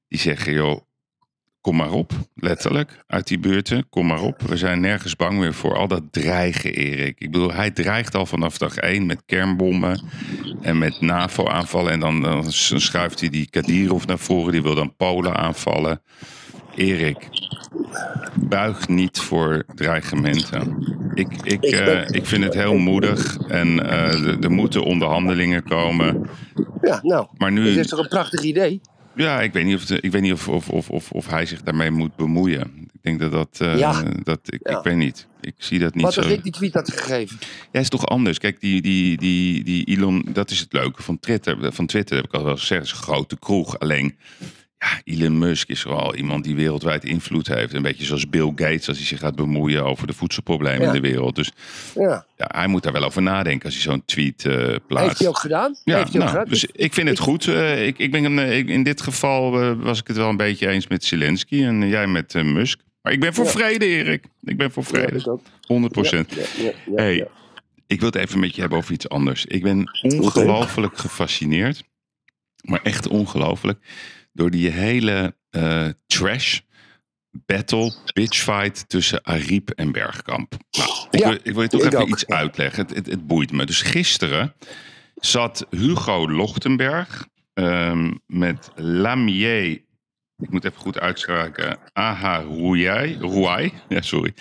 Die 0.08 0.18
zeggen, 0.18 0.52
joh, 0.52 0.80
kom 1.60 1.76
maar 1.76 1.92
op, 1.92 2.12
letterlijk, 2.34 3.04
uit 3.06 3.26
die 3.26 3.38
buurten, 3.38 3.88
kom 3.88 4.06
maar 4.06 4.22
op. 4.22 4.42
We 4.42 4.56
zijn 4.56 4.80
nergens 4.80 5.16
bang 5.16 5.38
meer 5.38 5.54
voor 5.54 5.76
al 5.76 5.88
dat 5.88 6.02
dreigen, 6.10 6.74
Erik. 6.74 7.20
Ik 7.20 7.30
bedoel, 7.30 7.52
hij 7.52 7.70
dreigt 7.70 8.14
al 8.14 8.26
vanaf 8.26 8.58
dag 8.58 8.76
één 8.76 9.06
met 9.06 9.22
kernbommen 9.26 10.00
en 10.60 10.78
met 10.78 11.00
NAVO-aanvallen. 11.00 11.92
En 11.92 12.00
dan, 12.00 12.22
dan 12.22 12.52
schuift 12.52 13.20
hij 13.20 13.28
die 13.28 13.50
Kadyrov 13.50 14.04
naar 14.04 14.18
voren, 14.18 14.52
die 14.52 14.62
wil 14.62 14.74
dan 14.74 14.96
Polen 14.96 15.36
aanvallen. 15.36 16.02
Erik, 16.78 17.28
buig 18.34 18.88
niet 18.88 19.18
voor 19.18 19.64
dreigementen. 19.74 20.86
Ik, 21.14 21.28
ik, 21.42 21.62
Ik 21.62 21.64
eh, 21.74 22.08
ik 22.10 22.26
vind 22.26 22.44
het 22.44 22.54
heel 22.54 22.76
moedig 22.76 23.36
en 23.48 23.90
eh, 23.90 24.44
er- 24.44 24.50
moeten 24.50 24.82
onderhandelingen 24.84 25.62
komen. 25.62 26.26
Ja, 26.82 27.00
nou, 27.02 27.26
Maar 27.38 27.54
dat 27.54 27.64
nu, 27.64 27.68
is 27.78 27.86
toch 27.86 27.98
een 27.98 28.08
prachtig 28.08 28.42
idee? 28.42 28.80
ja, 29.14 29.40
ik 29.40 29.52
weet 29.52 29.64
niet 29.64 29.74
of, 29.76 29.84
de- 29.84 30.00
ik 30.00 30.12
weet 30.12 30.22
niet 30.22 30.32
of, 30.32 30.48
of, 30.48 30.68
of, 30.68 30.90
of, 30.90 31.10
of 31.10 31.26
hij 31.26 31.46
zich 31.46 31.62
daarmee 31.62 31.90
moet 31.90 32.16
bemoeien. 32.16 32.88
Ik 32.92 33.02
denk 33.02 33.20
dat 33.20 33.32
dat, 33.32 33.68
eh, 33.68 33.78
Ja. 33.78 34.02
dat 34.22 34.40
ik, 34.44 34.60
Ja. 34.68 34.78
ik 34.78 34.84
weet 34.84 34.96
niet. 34.96 35.26
Ik 35.40 35.54
zie 35.58 35.78
dat 35.78 35.94
niet 35.94 36.04
Wat 36.04 36.12
zo. 36.12 36.20
als 36.20 36.30
ik 36.30 36.42
die 36.42 36.52
tweet 36.52 36.74
had 36.74 36.92
gegeven? 36.92 37.38
Ja, 37.72 37.80
is 37.80 37.88
toch 37.88 38.06
anders. 38.06 38.38
Kijk, 38.38 38.60
die, 38.60 38.82
die, 38.82 39.16
die, 39.16 39.64
die 39.64 39.84
Elon, 39.84 40.26
dat 40.32 40.50
is 40.50 40.60
het 40.60 40.72
leuke 40.72 41.02
van 41.02 41.18
Twitter. 41.20 41.72
Van 41.72 41.86
Twitter 41.86 42.16
heb 42.16 42.24
ik 42.24 42.32
al 42.34 42.44
wel 42.44 42.56
gezegd, 42.56 42.84
is 42.84 42.90
een 42.90 42.96
grote 42.96 43.38
kroeg. 43.38 43.78
Alleen, 43.78 44.16
ja, 44.78 45.00
Elon 45.04 45.38
Musk 45.38 45.68
is 45.68 45.82
wel 45.82 46.14
iemand 46.14 46.44
die 46.44 46.54
wereldwijd 46.54 47.04
invloed 47.04 47.46
heeft. 47.46 47.72
Een 47.74 47.82
beetje 47.82 48.04
zoals 48.04 48.28
Bill 48.28 48.46
Gates, 48.54 48.88
als 48.88 48.96
hij 48.96 49.06
zich 49.06 49.18
gaat 49.18 49.36
bemoeien 49.36 49.84
over 49.84 50.06
de 50.06 50.12
voedselproblemen 50.12 50.80
Ja. 50.80 50.86
in 50.86 51.02
de 51.02 51.08
wereld. 51.08 51.34
Dus 51.36 51.50
Ja. 51.94 52.26
ja, 52.36 52.46
hij 52.48 52.66
moet 52.66 52.82
daar 52.82 52.92
wel 52.92 53.04
over 53.04 53.22
nadenken 53.22 53.64
als 53.64 53.74
hij 53.74 53.82
zo'n 53.82 54.02
tweet 54.04 54.44
eh, 54.44 54.74
plaatst. 54.86 55.06
Heeft 55.08 55.18
hij 55.18 55.28
ook 55.28 55.38
gedaan? 55.38 55.76
Ja, 55.84 55.96
Heeft 55.96 56.12
hij 56.12 56.20
ook 56.22 56.26
nou, 56.26 56.28
gedaan? 56.28 56.44
dus 56.48 56.64
ik 56.64 56.94
vind 56.94 57.08
het 57.08 57.18
goed. 57.18 57.46
Eh, 57.48 57.86
ik, 57.86 57.98
ik 57.98 58.10
ben, 58.10 58.24
een, 58.24 58.38
eh, 58.38 58.58
ik- 58.58 58.68
in 58.68 58.82
dit 58.82 59.00
geval 59.00 59.74
was 59.76 60.00
ik 60.00 60.06
het 60.06 60.16
wel 60.16 60.28
een 60.28 60.36
beetje 60.36 60.68
eens 60.68 60.86
met 60.86 61.04
Zelensky 61.04 61.62
en 61.64 61.88
jij 61.88 62.06
met 62.06 62.34
Musk. 62.34 62.80
Maar 63.02 63.12
ik 63.12 63.20
ben 63.20 63.34
voor 63.34 63.44
Ja. 63.44 63.50
vrede, 63.50 63.86
Erik. 63.86 64.24
Ik 64.42 64.56
ben 64.56 64.70
voor 64.70 64.84
vrede. 64.84 65.16
ik 65.18 65.28
ook. 65.28 65.42
100 65.66 65.92
procent. 65.92 66.34
Hey, 66.94 67.28
ik 67.86 68.00
wil 68.00 68.08
het 68.08 68.18
even 68.18 68.40
met 68.40 68.54
je 68.54 68.60
hebben 68.60 68.78
over 68.78 68.92
iets 68.92 69.08
anders. 69.08 69.44
Ik 69.46 69.62
ben 69.62 69.90
ongelooflijk 70.02 70.98
gefascineerd, 70.98 71.82
maar 72.62 72.80
echt 72.82 73.08
ongelooflijk, 73.08 73.78
door 74.38 74.50
die 74.50 74.70
hele 74.70 75.36
eh, 75.50 75.88
trash 76.06 76.60
battle, 77.30 77.92
bitchfight 78.12 78.88
tussen 78.88 79.22
Ariep 79.22 79.70
en 79.70 79.92
Bergkamp. 79.92 80.54
Nou, 80.70 81.06
ik, 81.10 81.20
Ja, 81.20 81.28
wil, 81.28 81.38
ik 81.42 81.52
wil 81.52 81.62
je 81.62 81.68
toch 81.68 81.82
even 81.82 82.00
ook, 82.00 82.08
iets 82.08 82.26
uitleggen. 82.26 82.86
Het, 82.86 82.94
het, 82.94 83.06
het 83.06 83.26
boeit 83.26 83.52
me. 83.52 83.66
Dus 83.66 83.82
gisteren 83.82 84.54
zat 85.14 85.66
Hugo 85.70 86.30
Lochtenberg 86.30 87.28
ehm, 87.54 88.12
met 88.26 88.70
Lamier, 88.74 89.70
ik 90.36 90.50
moet 90.50 90.64
even 90.64 90.80
goed 90.80 90.98
uitspraken, 90.98 91.78
Aha 91.92 92.40
Rouai, 92.42 93.16
Rouai, 93.20 93.72
ja 93.88 94.00
sorry. 94.00 94.34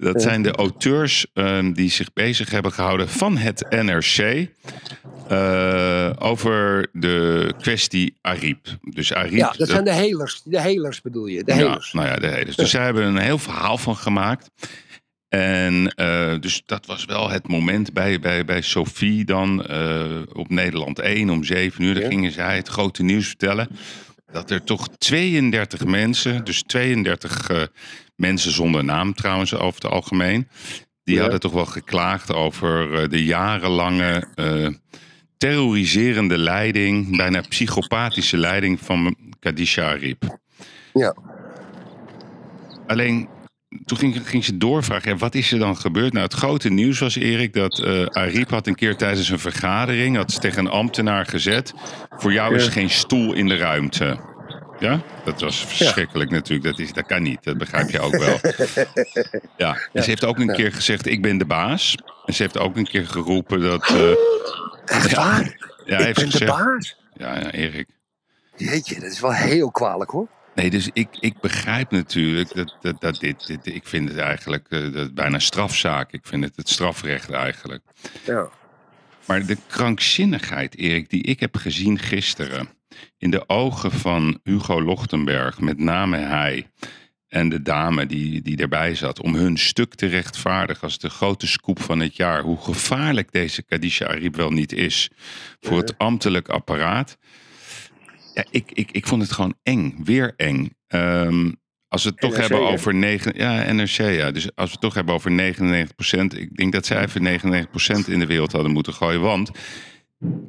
Dat 0.00 0.22
zijn 0.22 0.42
de 0.42 0.50
auteurs 0.50 1.26
ehm, 1.34 1.72
die 1.72 1.90
zich 1.90 2.12
bezig 2.12 2.50
hebben 2.50 2.72
gehouden 2.72 3.08
van 3.08 3.36
het 3.36 3.66
NRC 3.70 4.48
eh, 5.28 6.10
over 6.18 6.88
de 6.92 7.52
kwestie 7.60 8.16
Ariep. 8.20 8.66
Dus 8.80 9.14
Ariep, 9.14 9.38
Ja, 9.38 9.54
dat 9.56 9.68
zijn 9.68 9.84
de 9.84 9.92
helers. 9.92 10.42
De 10.44 10.60
helers 10.60 11.00
bedoel 11.00 11.26
je. 11.26 11.44
De 11.44 11.52
ja, 11.52 11.58
helers. 11.58 11.92
nou 11.92 12.06
ja, 12.06 12.16
de 12.16 12.26
hele. 12.26 12.52
Dus 12.54 12.70
zij 12.70 12.84
hebben 12.84 13.04
een 13.04 13.18
heel 13.18 13.38
verhaal 13.38 13.78
van 13.78 13.96
gemaakt. 13.96 14.50
En 15.28 15.94
eh, 15.94 16.34
dus 16.40 16.62
dat 16.66 16.86
was 16.86 17.04
wel 17.04 17.30
het 17.30 17.48
moment 17.48 17.92
bij, 17.92 18.20
bij, 18.20 18.44
bij 18.44 18.60
Sophie 18.60 19.24
dan 19.24 19.66
eh, 19.66 20.22
op 20.32 20.48
Nederland 20.48 20.98
1 20.98 21.30
om 21.30 21.44
7 21.44 21.84
uur. 21.84 22.00
Ja. 22.00 22.08
gingen 22.08 22.32
zij 22.32 22.56
het 22.56 22.68
grote 22.68 23.02
nieuws 23.02 23.26
vertellen. 23.26 23.68
Dat 24.32 24.50
er 24.50 24.64
toch 24.64 24.88
32 24.98 25.84
mensen, 25.84 26.44
dus 26.44 26.62
32 26.62 27.48
eh, 27.48 27.62
mensen 28.20 28.50
zonder 28.52 28.84
naam 28.84 29.14
trouwens 29.14 29.54
over 29.54 29.82
het 29.82 29.90
algemeen. 29.90 30.48
Die 31.04 31.14
Ja. 31.14 31.20
hadden 31.20 31.40
toch 31.40 31.52
wel 31.52 31.66
geklaagd 31.66 32.32
over 32.32 32.94
eh, 32.94 33.08
de 33.08 33.24
jarenlange 33.24 34.24
eh, 34.34 34.68
terroriserende 35.36 36.38
leiding, 36.38 37.16
bijna 37.16 37.40
psychopathische 37.48 38.36
leiding 38.36 38.80
van 38.80 39.16
Kadisha 39.38 39.88
Arip. 39.88 40.38
Ja. 40.92 41.16
Alleen, 42.86 43.28
toen 43.84 43.98
ging, 43.98 44.28
ging 44.28 44.44
ze 44.44 44.56
doorvragen, 44.56 45.10
ja, 45.10 45.16
wat 45.16 45.34
is 45.34 45.52
er 45.52 45.58
dan 45.58 45.76
gebeurd? 45.76 46.12
Nou, 46.12 46.24
het 46.24 46.34
grote 46.34 46.70
nieuws 46.70 46.98
was, 46.98 47.16
Erik, 47.16 47.52
dat 47.52 47.84
Ariep 48.12 48.50
had 48.50 48.66
een 48.66 48.74
keer 48.74 48.96
tijdens 48.96 49.28
een 49.28 49.38
vergadering... 49.38 50.16
had 50.16 50.32
ze 50.32 50.38
tegen 50.38 50.64
een 50.64 50.70
ambtenaar 50.70 51.26
gezet... 51.26 51.74
voor 52.10 52.32
jou 52.32 52.54
is 52.54 52.68
geen 52.68 52.90
stoel 52.90 53.32
in 53.32 53.48
de 53.48 53.56
ruimte. 53.56 54.18
Ja, 54.80 55.00
dat 55.24 55.40
was 55.40 55.64
verschrikkelijk 55.66 56.30
natuurlijk. 56.30 56.68
Dat, 56.68 56.78
is, 56.86 56.92
dat 56.92 57.06
kan 57.06 57.22
niet, 57.22 57.44
dat 57.44 57.58
begrijp 57.58 57.90
je 57.90 58.00
ook 58.00 58.16
wel. 58.16 58.40
Ja, 59.56 59.76
en 59.92 60.02
ze 60.02 60.08
heeft 60.10 60.24
ook 60.24 60.38
een 60.38 60.52
keer 60.52 60.72
gezegd, 60.72 61.06
ik 61.06 61.22
ben 61.22 61.38
de 61.38 61.44
baas. 61.44 61.96
En 62.26 62.34
ze 62.34 62.42
heeft 62.42 62.58
ook 62.58 62.76
een 62.76 62.86
keer 62.86 63.06
geroepen 63.06 63.60
dat... 63.60 63.88
eh, 63.88 64.10
Echt 64.96 65.10
Ja. 65.10 65.16
waar? 65.16 65.56
ja, 65.86 65.98
ik 65.98 66.04
heeft 66.04 66.14
ben 66.18 66.24
de 66.24 66.30
gezegd, 66.30 66.50
baas. 66.50 66.96
Ja, 67.14 67.38
ja, 67.38 67.50
Erik. 67.50 67.88
Jeetje, 68.56 68.94
dat 69.00 69.10
is 69.12 69.20
wel 69.20 69.32
heel 69.32 69.70
kwalijk 69.70 70.10
hoor. 70.10 70.28
Nee, 70.54 70.70
dus 70.70 70.90
ik, 70.92 71.08
ik 71.20 71.40
begrijp 71.40 71.90
natuurlijk 71.90 72.54
dat, 72.54 72.76
dat, 72.80 73.00
dat 73.00 73.20
dit, 73.20 73.46
dit... 73.46 73.66
Ik 73.66 73.86
vind 73.86 74.08
het 74.08 74.18
eigenlijk 74.18 74.66
eh, 74.68 74.92
dat 74.92 75.14
bijna 75.14 75.38
strafzaak. 75.38 76.12
Ik 76.12 76.26
vind 76.26 76.44
het 76.44 76.56
het 76.56 76.68
strafrecht 76.68 77.30
eigenlijk. 77.30 77.82
Ja. 78.24 78.48
Maar 79.26 79.46
de 79.46 79.56
krankzinnigheid, 79.66 80.76
Erik, 80.78 81.10
die 81.10 81.22
ik 81.22 81.40
heb 81.40 81.56
gezien 81.56 81.98
gisteren... 81.98 82.68
in 83.18 83.30
de 83.30 83.48
ogen 83.48 83.90
van 83.90 84.40
Hugo 84.42 84.82
Lochtenberg, 84.82 85.60
met 85.60 85.78
name 85.78 86.16
hij... 86.16 86.70
en 87.28 87.48
de 87.48 87.62
dame 87.62 88.06
die, 88.06 88.42
die 88.42 88.56
erbij 88.56 88.94
zat... 88.94 89.20
om 89.20 89.34
hun 89.34 89.58
stuk 89.58 89.94
te 89.94 90.06
rechtvaardigen 90.06 90.82
als 90.82 90.98
de 90.98 91.10
grote 91.10 91.46
scoop 91.46 91.82
van 91.82 92.00
het 92.00 92.16
jaar... 92.16 92.42
hoe 92.42 92.60
gevaarlijk 92.60 93.32
deze 93.32 93.62
Kadisha 93.62 94.06
Ariep 94.06 94.36
wel 94.36 94.50
niet 94.50 94.72
is... 94.72 95.10
voor 95.60 95.78
het 95.78 95.98
ambtelijk 95.98 96.48
apparaat... 96.48 97.18
Ja, 98.34 98.44
ik, 98.50 98.72
ik, 98.72 98.90
ik 98.90 99.06
vond 99.06 99.22
het 99.22 99.32
gewoon 99.32 99.54
eng. 99.62 100.04
Weer 100.04 100.34
eng. 100.36 100.76
Ehm, 100.86 101.50
als 101.88 102.02
we 102.02 102.08
het 102.08 102.18
toch 102.18 102.30
NRC, 102.30 102.40
hebben 102.40 102.68
over 102.68 102.94
9, 102.94 103.32
ja, 103.36 103.72
NRC, 103.72 103.90
ja. 103.90 104.30
Dus 104.30 104.44
als 104.54 104.66
we 104.66 104.72
het 104.72 104.80
toch 104.80 104.94
hebben 104.94 105.14
over 105.14 105.30
99% 105.30 106.38
Ik 106.38 106.56
denk 106.56 106.72
dat 106.72 106.86
zij 106.86 107.02
even 107.02 107.66
99% 108.06 108.08
in 108.08 108.18
de 108.18 108.26
wereld 108.26 108.52
hadden 108.52 108.72
moeten 108.72 108.94
gooien. 108.94 109.20
Want 109.20 109.50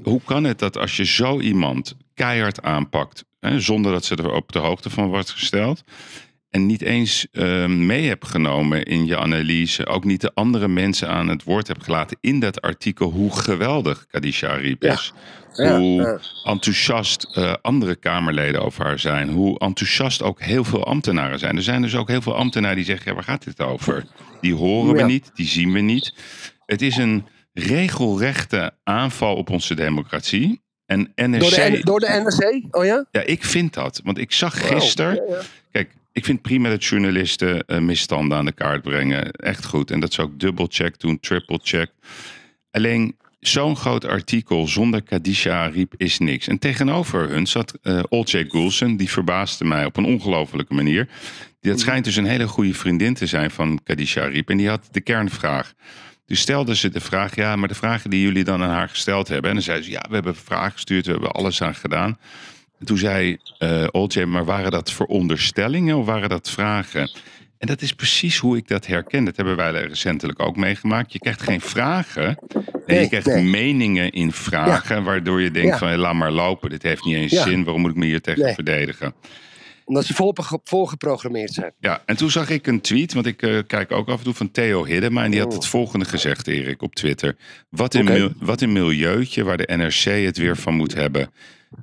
hoe 0.04 0.22
kan 0.25 0.44
het 0.44 0.60
dat 0.60 0.78
als 0.78 0.98
je 0.98 1.06
zo 1.06 1.40
iemand 1.40 1.96
keihard 2.13 2.62
aanpakt, 2.62 3.25
hè, 3.40 3.60
zonder 3.60 3.92
dat 3.92 4.06
ze 4.06 4.16
er 4.16 4.32
op 4.32 4.51
de 4.51 4.60
hoogte 4.60 4.90
van 4.90 5.08
wordt 5.08 5.30
gesteld, 5.30 5.84
en 6.50 6.66
niet 6.66 6.82
eens 6.82 7.28
ehm, 7.32 7.86
mee 7.86 8.08
hebt 8.08 8.28
genomen 8.28 8.84
in 8.84 9.06
je 9.06 9.18
analyse, 9.18 9.86
ook 9.88 10.04
niet 10.04 10.22
de 10.22 10.32
andere 10.34 10.68
mensen 10.68 11.10
aan 11.10 11.28
het 11.28 11.44
woord 11.44 11.68
hebt 11.68 11.84
gelaten 11.84 12.18
in 12.22 12.40
dat 12.40 12.62
artikel, 12.62 13.10
hoe 13.10 13.36
geweldig 13.38 14.06
Kadisha 14.08 14.48
Ariep 14.48 14.84
is. 14.84 15.13
Ja, 15.54 15.78
hoe 15.78 16.01
ja. 16.01 16.20
enthousiast 16.51 17.24
eh, 17.24 17.54
andere 17.62 17.96
Kamerleden 17.96 18.62
over 18.62 18.86
haar 18.86 19.00
zijn. 19.00 19.30
Hoe 19.30 19.60
enthousiast 19.60 20.22
ook 20.22 20.42
heel 20.42 20.63
veel 20.63 20.86
ambtenaren 20.86 21.40
zijn. 21.40 21.56
Er 21.56 21.63
zijn 21.63 21.82
dus 21.82 21.96
ook 21.96 22.08
heel 22.08 22.22
veel 22.22 22.36
ambtenaren 22.36 22.75
die 22.75 22.86
zeggen: 22.86 23.06
ja, 23.08 23.13
waar 23.13 23.24
gaat 23.24 23.44
dit 23.44 23.62
over? 23.62 24.06
Die 24.42 24.56
horen 24.56 24.94
we 24.94 25.00
Ja. 25.00 25.06
niet, 25.06 25.32
die 25.34 25.48
zien 25.48 25.72
we 25.74 25.80
niet. 25.80 26.13
Het 26.66 26.82
is 26.82 26.98
een 26.98 27.25
regelrechte 27.53 28.72
aanval 28.84 29.36
op 29.36 29.50
onze 29.50 29.75
democratie. 29.75 30.62
En 30.86 31.12
NRC, 31.15 31.39
Door, 31.39 31.50
de, 31.50 31.81
door 31.84 32.00
de 32.00 32.22
NRC? 32.24 32.75
Oh 32.75 32.86
ja? 32.86 33.05
ja, 33.12 33.22
ik 33.22 33.43
vind 33.43 33.74
dat. 33.74 34.01
Want 34.03 34.17
ik 34.17 34.31
zag 34.31 34.67
gisteren. 34.67 35.15
Ja, 35.15 35.36
ja. 35.36 35.41
Kijk, 35.72 35.89
ik 36.12 36.25
vind 36.25 36.41
prima 36.41 36.70
dat 36.70 36.84
journalisten 36.84 37.65
eh, 37.65 37.79
misstanden 37.79 38.38
aan 38.38 38.46
de 38.46 38.51
kaart 38.51 38.81
brengen. 38.81 39.31
Echt 39.31 39.65
goed. 39.65 39.91
En 39.91 40.00
dat 40.00 40.13
ze 40.13 40.22
ook 40.22 40.39
dubbelcheck 40.39 41.00
doen, 41.00 41.20
triple 41.20 41.60
check. 41.63 41.91
Alleen 42.72 43.15
zo'n 43.39 43.75
groot 43.75 44.05
artikel 44.05 44.67
zonder 44.67 45.01
Kadisha 45.01 45.63
Ariep 45.63 45.93
is 45.98 46.20
niks. 46.20 46.48
En 46.48 46.60
tegenover 46.60 47.29
hun 47.29 47.48
zat 47.48 47.77
eh 47.81 48.03
Olcay 48.10 48.46
Goulsen. 48.50 48.98
Die 48.98 49.10
verbaasde 49.10 49.65
mij 49.65 49.86
op 49.86 49.98
een 49.98 50.05
ongelofelijke 50.05 50.74
manier. 50.74 51.10
Die, 51.60 51.72
dat 51.72 51.79
schijnt 51.79 52.05
dus 52.05 52.15
een 52.15 52.25
hele 52.25 52.48
goede 52.48 52.74
vriendin 52.74 53.13
te 53.13 53.25
zijn 53.25 53.51
van 53.51 53.79
Kadisha 53.84 54.22
Ariep. 54.22 54.50
En 54.50 54.58
die 54.58 54.70
had 54.70 54.88
de 54.91 55.01
kernvraag. 55.01 55.74
Dus 56.32 56.40
stelde 56.40 56.76
ze 56.76 56.90
de 56.90 57.00
vraag, 57.00 57.36
ja, 57.36 57.56
maar 57.56 57.68
de 57.68 57.76
vragen 57.76 58.10
die 58.10 58.22
jullie 58.22 58.44
dan 58.44 58.64
aan 58.64 58.70
haar 58.70 58.90
gesteld 58.90 59.28
hebben. 59.28 59.50
En 59.50 59.56
dan 59.56 59.66
zei 59.66 59.82
ze, 59.84 59.92
ja, 59.92 60.06
we 60.10 60.14
hebben 60.14 60.36
vragen 60.36 60.72
gestuurd, 60.72 61.06
we 61.06 61.12
hebben 61.12 61.32
alles 61.32 61.62
aan 61.62 61.76
gedaan. 61.76 62.18
En 62.80 62.86
toen 62.86 62.98
zei 62.98 63.38
Olcay, 63.92 64.26
maar 64.26 64.46
waren 64.46 64.72
dat 64.72 64.92
veronderstellingen 64.92 65.98
of 65.98 66.06
waren 66.06 66.30
dat 66.30 66.50
vragen? 66.50 67.12
En 67.58 67.68
dat 67.68 67.82
is 67.82 67.94
precies 67.94 68.38
hoe 68.38 68.58
ik 68.58 68.68
dat 68.68 68.88
herken. 68.88 69.24
Dat 69.24 69.36
hebben 69.36 69.56
wij 69.56 69.72
recentelijk 69.72 70.40
ook 70.40 70.56
meegemaakt. 70.56 71.14
Je 71.14 71.20
krijgt 71.20 71.42
geen 71.42 71.62
vragen. 71.62 72.26
En 72.28 72.38
Nee, 72.86 73.00
je 73.02 73.08
krijgt 73.08 73.26
nee. 73.28 73.44
meningen 73.44 74.12
in 74.12 74.32
vragen. 74.32 75.04
Waardoor 75.04 75.42
je 75.42 75.52
denkt 75.52 75.70
Ja. 75.70 75.78
van 75.78 75.88
hey, 75.88 75.98
laat 75.98 76.14
maar 76.14 76.32
lopen. 76.32 76.70
Dit 76.70 76.84
heeft 76.84 77.04
niet 77.06 77.16
eens 77.16 77.32
Ja. 77.32 77.44
zin. 77.44 77.64
Waarom 77.64 77.82
moet 77.82 77.92
ik 77.92 77.98
me 77.98 78.06
hier 78.06 78.22
tegen 78.22 78.44
Nee. 78.44 78.54
verdedigen? 78.54 79.14
Omdat 79.86 80.06
ze 80.06 80.14
vol, 80.14 80.36
volgeprogrammeerd 80.64 81.54
zijn. 81.54 81.74
Ja, 81.80 82.02
en 82.06 82.18
toen 82.18 82.32
zag 82.32 82.50
ik 82.50 82.68
een 82.68 82.82
tweet. 82.82 83.14
Want 83.14 83.26
ik 83.26 83.42
eh, 83.42 83.58
kijk 83.68 83.92
ook 83.92 84.08
af 84.08 84.18
en 84.18 84.24
toe 84.24 84.34
van 84.34 84.52
Theo 84.52 84.86
Hiddema. 84.86 85.24
En 85.24 85.32
die 85.32 85.40
had 85.40 85.54
het 85.54 85.68
volgende 85.68 86.06
gezegd, 86.06 86.48
Erik, 86.48 86.82
op 86.82 86.96
Twitter. 86.96 87.36
Wat 87.70 87.94
een, 87.94 88.36
wat 88.40 88.62
een 88.62 88.72
milieuutje 88.72 89.44
waar 89.44 89.58
de 89.58 89.76
NRC 89.76 90.26
het 90.26 90.38
weer 90.38 90.58
van 90.58 90.74
moet 90.74 90.94
hebben. 90.94 91.30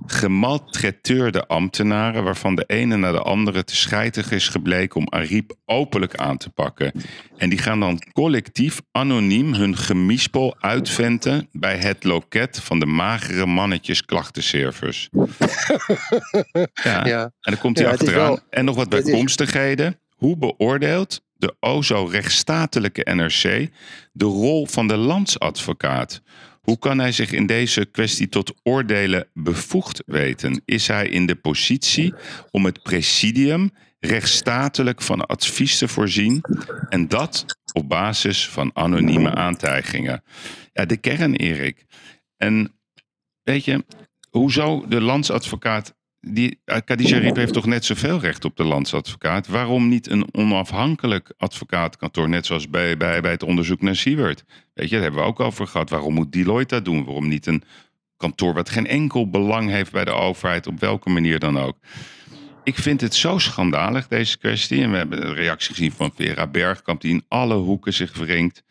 Gemaltreteurde 0.07 1.47
ambtenaren 1.47 2.25
waarvan 2.25 2.55
de 2.55 2.65
ene 2.67 2.97
na 2.97 3.13
de 3.13 3.21
andere 3.23 3.65
te 3.65 3.77
schijtig 3.77 4.31
is 4.31 4.49
gebleken 4.49 4.97
om 5.01 5.07
Ariep 5.09 5.53
openlijk 5.65 6.15
aan 6.17 6.37
te 6.37 6.51
pakken. 6.51 6.93
En 7.37 7.49
die 7.49 7.59
gaan 7.59 7.81
dan 7.81 8.03
collectief 8.13 8.81
anoniem 8.93 9.55
hun 9.55 9.77
gemispel 9.77 10.57
uitventen 10.61 11.49
bij 11.53 11.77
het 11.77 12.05
loket 12.05 12.61
van 12.61 12.79
de 12.79 12.87
magere 12.87 13.47
mannetjes 13.47 14.05
klachtenservice. 14.05 15.09
ja. 16.85 17.07
Ja. 17.07 17.23
En 17.23 17.33
dan 17.41 17.59
komt 17.59 17.77
hij 17.79 17.87
Ja, 17.87 17.93
achteraan. 17.93 18.15
wel- 18.29 18.39
en 18.51 18.65
nog 18.65 18.77
wat 18.77 18.89
bijkomstigheden. 18.89 20.01
Hoe 20.17 20.37
beoordeelt 20.39 21.21
de 21.35 21.57
o 21.61 21.83
zo 21.83 22.05
rechtsstatelijke 22.11 23.11
NRC 23.15 23.71
de 24.13 24.25
rol 24.25 24.67
van 24.67 24.89
de 24.89 24.97
landsadvocaat? 24.97 26.23
Hoe 26.69 26.79
kan 26.79 26.99
hij 26.99 27.13
zich 27.13 27.33
in 27.33 27.47
deze 27.47 27.85
kwestie 27.85 28.29
tot 28.29 28.55
oordelen 28.63 29.29
bevoegd 29.35 30.03
weten? 30.07 30.63
Is 30.65 30.87
hij 30.87 31.09
in 31.09 31.27
de 31.27 31.35
positie 31.35 32.15
om 32.51 32.65
het 32.65 32.83
presidium 32.83 33.71
rechtsstatelijk 33.99 35.03
van 35.03 35.27
advies 35.27 35.79
te 35.79 35.89
voorzien? 35.89 36.45
En 36.89 37.09
dat 37.09 37.45
op 37.73 37.89
basis 37.89 38.49
van 38.49 38.71
anonieme 38.75 39.35
aantijgingen. 39.35 40.23
Ja, 40.73 40.85
de 40.85 40.97
kern, 40.97 41.35
Erik. 41.35 41.85
En 42.37 42.79
weet 43.43 43.65
je, 43.65 43.85
hoezo 44.31 44.85
de 44.89 45.01
landsadvocaat. 45.01 45.95
Die, 46.31 46.61
Khadija 46.85 47.19
Riep 47.19 47.37
heeft 47.37 47.53
toch 47.53 47.67
net 47.67 47.85
zoveel 47.85 48.21
recht 48.21 48.45
op 48.45 48.57
de 48.57 48.65
landsadvocaat? 48.65 49.47
Waarom 49.47 49.89
niet 49.89 50.11
een 50.11 50.35
onafhankelijk 50.35 51.33
advocaatkantoor, 51.37 52.29
net 52.29 52.47
zoals 52.47 52.71
bij, 52.71 52.97
bij, 52.97 53.21
bij 53.21 53.31
het 53.31 53.43
onderzoek 53.43 53.81
naar 53.81 53.97
Siewert? 53.97 54.45
Weet 54.75 54.89
je, 54.89 54.95
daar 54.95 55.05
hebben 55.05 55.21
we 55.21 55.27
ook 55.27 55.41
over 55.41 55.67
gehad. 55.67 55.91
Waarom 55.91 56.15
moet 56.15 56.33
Deloitte 56.33 56.75
dat 56.75 56.85
doen? 56.85 57.05
Waarom 57.05 57.29
niet 57.29 57.47
een 57.47 57.63
kantoor 58.17 58.55
wat 58.55 58.71
geen 58.71 58.87
enkel 58.87 59.31
belang 59.31 59.71
heeft 59.71 59.93
bij 59.93 60.05
de 60.05 60.11
overheid, 60.11 60.67
op 60.67 60.81
welke 60.81 61.11
manier 61.11 61.39
dan 61.39 61.59
ook? 61.59 61.77
ik 62.69 62.77
vind 62.77 63.01
het 63.01 63.15
zo 63.15 63.39
schandalig, 63.39 64.09
deze 64.09 64.39
kwestie. 64.39 64.83
En 64.83 64.91
we 64.91 64.97
hebben 64.97 65.27
een 65.27 65.35
reactie 65.35 65.75
gezien 65.75 65.93
van 65.93 66.13
Vera 66.15 66.47
Bergkamp, 66.47 67.01
die 67.01 67.13
in 67.13 67.25
alle 67.29 67.55
hoeken 67.55 67.95
zich 67.95 68.17
wringt. 68.17 68.63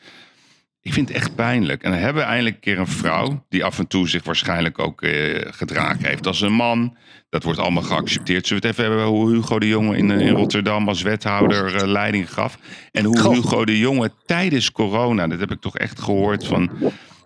Ik 0.82 0.94
vind 0.94 1.08
het 1.08 1.18
echt 1.18 1.36
pijnlijk. 1.36 1.84
En 1.84 1.92
dan 1.92 2.00
hebben 2.00 2.22
we 2.22 2.28
eindelijk 2.28 2.56
een 2.56 2.62
keer 2.62 2.80
een 2.80 2.88
vrouw 2.88 3.46
die 3.50 3.64
af 3.66 3.80
en 3.80 3.88
toe 3.88 4.10
zich 4.10 4.24
waarschijnlijk 4.24 4.80
ook 4.80 5.02
eh, 5.02 5.42
gedragen 5.52 6.06
heeft 6.06 6.28
als 6.28 6.42
een 6.42 6.54
man. 6.54 6.98
Dat 7.30 7.44
wordt 7.44 7.60
allemaal 7.60 7.84
geaccepteerd. 7.84 8.48
Zullen 8.48 8.62
we 8.62 8.68
het 8.68 8.78
even 8.78 8.92
hebben 8.92 9.10
hoe 9.12 9.32
Hugo 9.32 9.60
de 9.60 9.68
Jonge 9.68 9.98
in, 9.98 10.12
eh, 10.12 10.20
in 10.20 10.34
Rotterdam 10.34 10.88
als 10.88 11.02
wethouder 11.02 11.76
eh, 11.76 11.88
leiding 11.88 12.34
gaf? 12.34 12.58
En 12.92 13.06
hoe. 13.06 13.34
Hugo 13.34 13.66
de 13.66 13.78
Jonge 13.78 14.12
tijdens 14.26 14.72
corona, 14.72 15.28
dat 15.28 15.40
heb 15.40 15.52
ik 15.52 15.62
toch 15.62 15.78
echt 15.78 16.00
gehoord 16.00 16.46
van, 16.46 16.70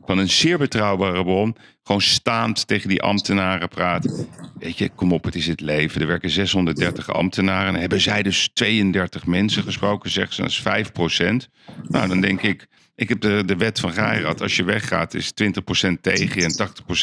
van 0.06 0.18
een 0.18 0.30
zeer 0.30 0.58
betrouwbare 0.58 1.24
bron, 1.24 1.56
gewoon 1.84 2.02
staand 2.02 2.68
tegen 2.68 2.90
die 2.90 3.02
ambtenaren 3.02 3.68
praat. 3.68 4.26
Weet 4.60 4.78
je, 4.78 4.90
kom 4.90 5.12
op, 5.12 5.24
het 5.24 5.36
is 5.36 5.48
het 5.48 5.62
leven. 5.62 6.02
Er 6.02 6.08
werken 6.08 6.30
630 6.30 7.14
ambtenaren. 7.14 7.74
En 7.74 7.80
hebben 7.80 8.02
zij 8.02 8.24
dus 8.24 8.50
32 8.54 9.26
mensen 9.26 9.64
gesproken, 9.64 10.10
zeggen 10.10 10.36
ze, 10.36 10.42
dat 10.42 10.52
is 10.52 10.62
5% 10.62 11.50
Nou, 11.88 12.08
dan 12.08 12.22
denk 12.22 12.42
ik, 12.42 12.68
ik 13.02 13.10
heb 13.10 13.22
de, 13.22 13.44
de 13.46 13.56
wet 13.56 13.80
van 13.80 13.92
Geirat. 13.94 14.42
Als 14.42 14.56
je 14.56 14.64
weggaat 14.64 15.14
is 15.14 15.32
20% 15.44 16.02
tegen 16.02 16.44
en 16.44 16.52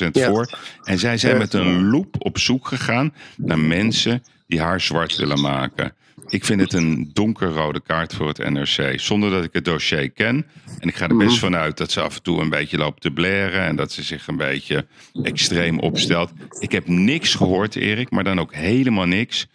80% 0.07 0.11
Ja. 0.13 0.29
voor. 0.29 0.59
En 0.83 0.99
zij 0.99 1.17
zijn 1.17 1.39
met 1.39 1.53
een 1.53 1.85
loep 1.89 2.15
op 2.19 2.39
zoek 2.39 2.67
gegaan 2.69 3.15
naar 3.37 3.59
mensen 3.59 4.23
die 4.47 4.61
haar 4.61 4.81
zwart 4.81 5.17
willen 5.17 5.41
maken. 5.41 5.93
Ik 6.29 6.45
vind 6.45 6.61
het 6.61 6.73
een 6.73 7.11
donkerrode 7.13 7.81
kaart 7.81 8.15
voor 8.15 8.29
het 8.29 8.51
NRC. 8.51 9.01
Zonder 9.01 9.31
dat 9.31 9.45
ik 9.45 9.53
het 9.53 9.65
dossier 9.65 10.11
ken. 10.11 10.47
En 10.79 10.89
ik 10.89 10.97
ga 10.97 11.09
er 11.09 11.17
best 11.17 11.31
Mhm. 11.31 11.39
vanuit 11.41 11.77
dat 11.77 11.91
ze 11.93 12.01
af 12.01 12.17
en 12.17 12.23
toe 12.23 12.41
een 12.41 12.49
beetje 12.51 12.77
loopt 12.79 13.01
te 13.01 13.11
blaren. 13.11 13.61
En 13.63 13.77
dat 13.77 13.93
ze 13.93 14.03
zich 14.03 14.27
een 14.27 14.37
beetje 14.37 14.87
extreem 15.23 15.79
opstelt. 15.79 16.33
Ik 16.59 16.73
heb 16.73 16.89
niks 16.89 17.35
gehoord, 17.35 17.77
Erik. 17.77 18.11
Maar 18.11 18.25
dan 18.25 18.41
ook 18.41 18.55
helemaal 18.55 19.07
niks. 19.07 19.47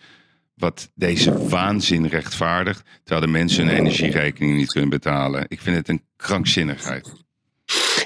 Wat 0.63 0.91
deze 0.96 1.48
waanzin 1.48 2.08
rechtvaardigt. 2.08 2.84
Terwijl 3.03 3.25
de 3.25 3.32
mensen 3.32 3.67
hun 3.67 3.75
energierekening 3.75 4.58
niet 4.58 4.72
kunnen 4.72 4.89
betalen. 4.89 5.46
Ik 5.48 5.62
vind 5.62 5.75
het 5.75 5.89
een 5.89 6.03
krankzinnigheid. 6.15 7.13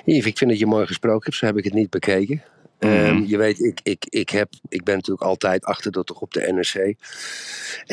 Yves, 0.05 0.25
ik 0.25 0.37
vind 0.37 0.49
dat 0.49 0.59
je 0.59 0.65
mooi 0.65 0.85
gesproken 0.85 1.23
hebt. 1.23 1.35
Zo 1.35 1.45
heb 1.45 1.57
ik 1.57 1.63
het 1.63 1.73
niet 1.73 1.89
bekeken. 1.89 2.43
Mhm. 2.79 2.91
Ehm, 2.91 3.23
je 3.23 3.37
weet, 3.37 3.59
ik, 3.59 3.79
ik, 3.83 4.05
ik, 4.09 4.29
heb, 4.29 4.53
ik 4.69 4.83
ben 4.83 4.95
natuurlijk 4.95 5.27
altijd 5.27 5.65
achterdochtig 5.65 6.19
op 6.19 6.33
de 6.33 6.51
NRC. 6.53 6.95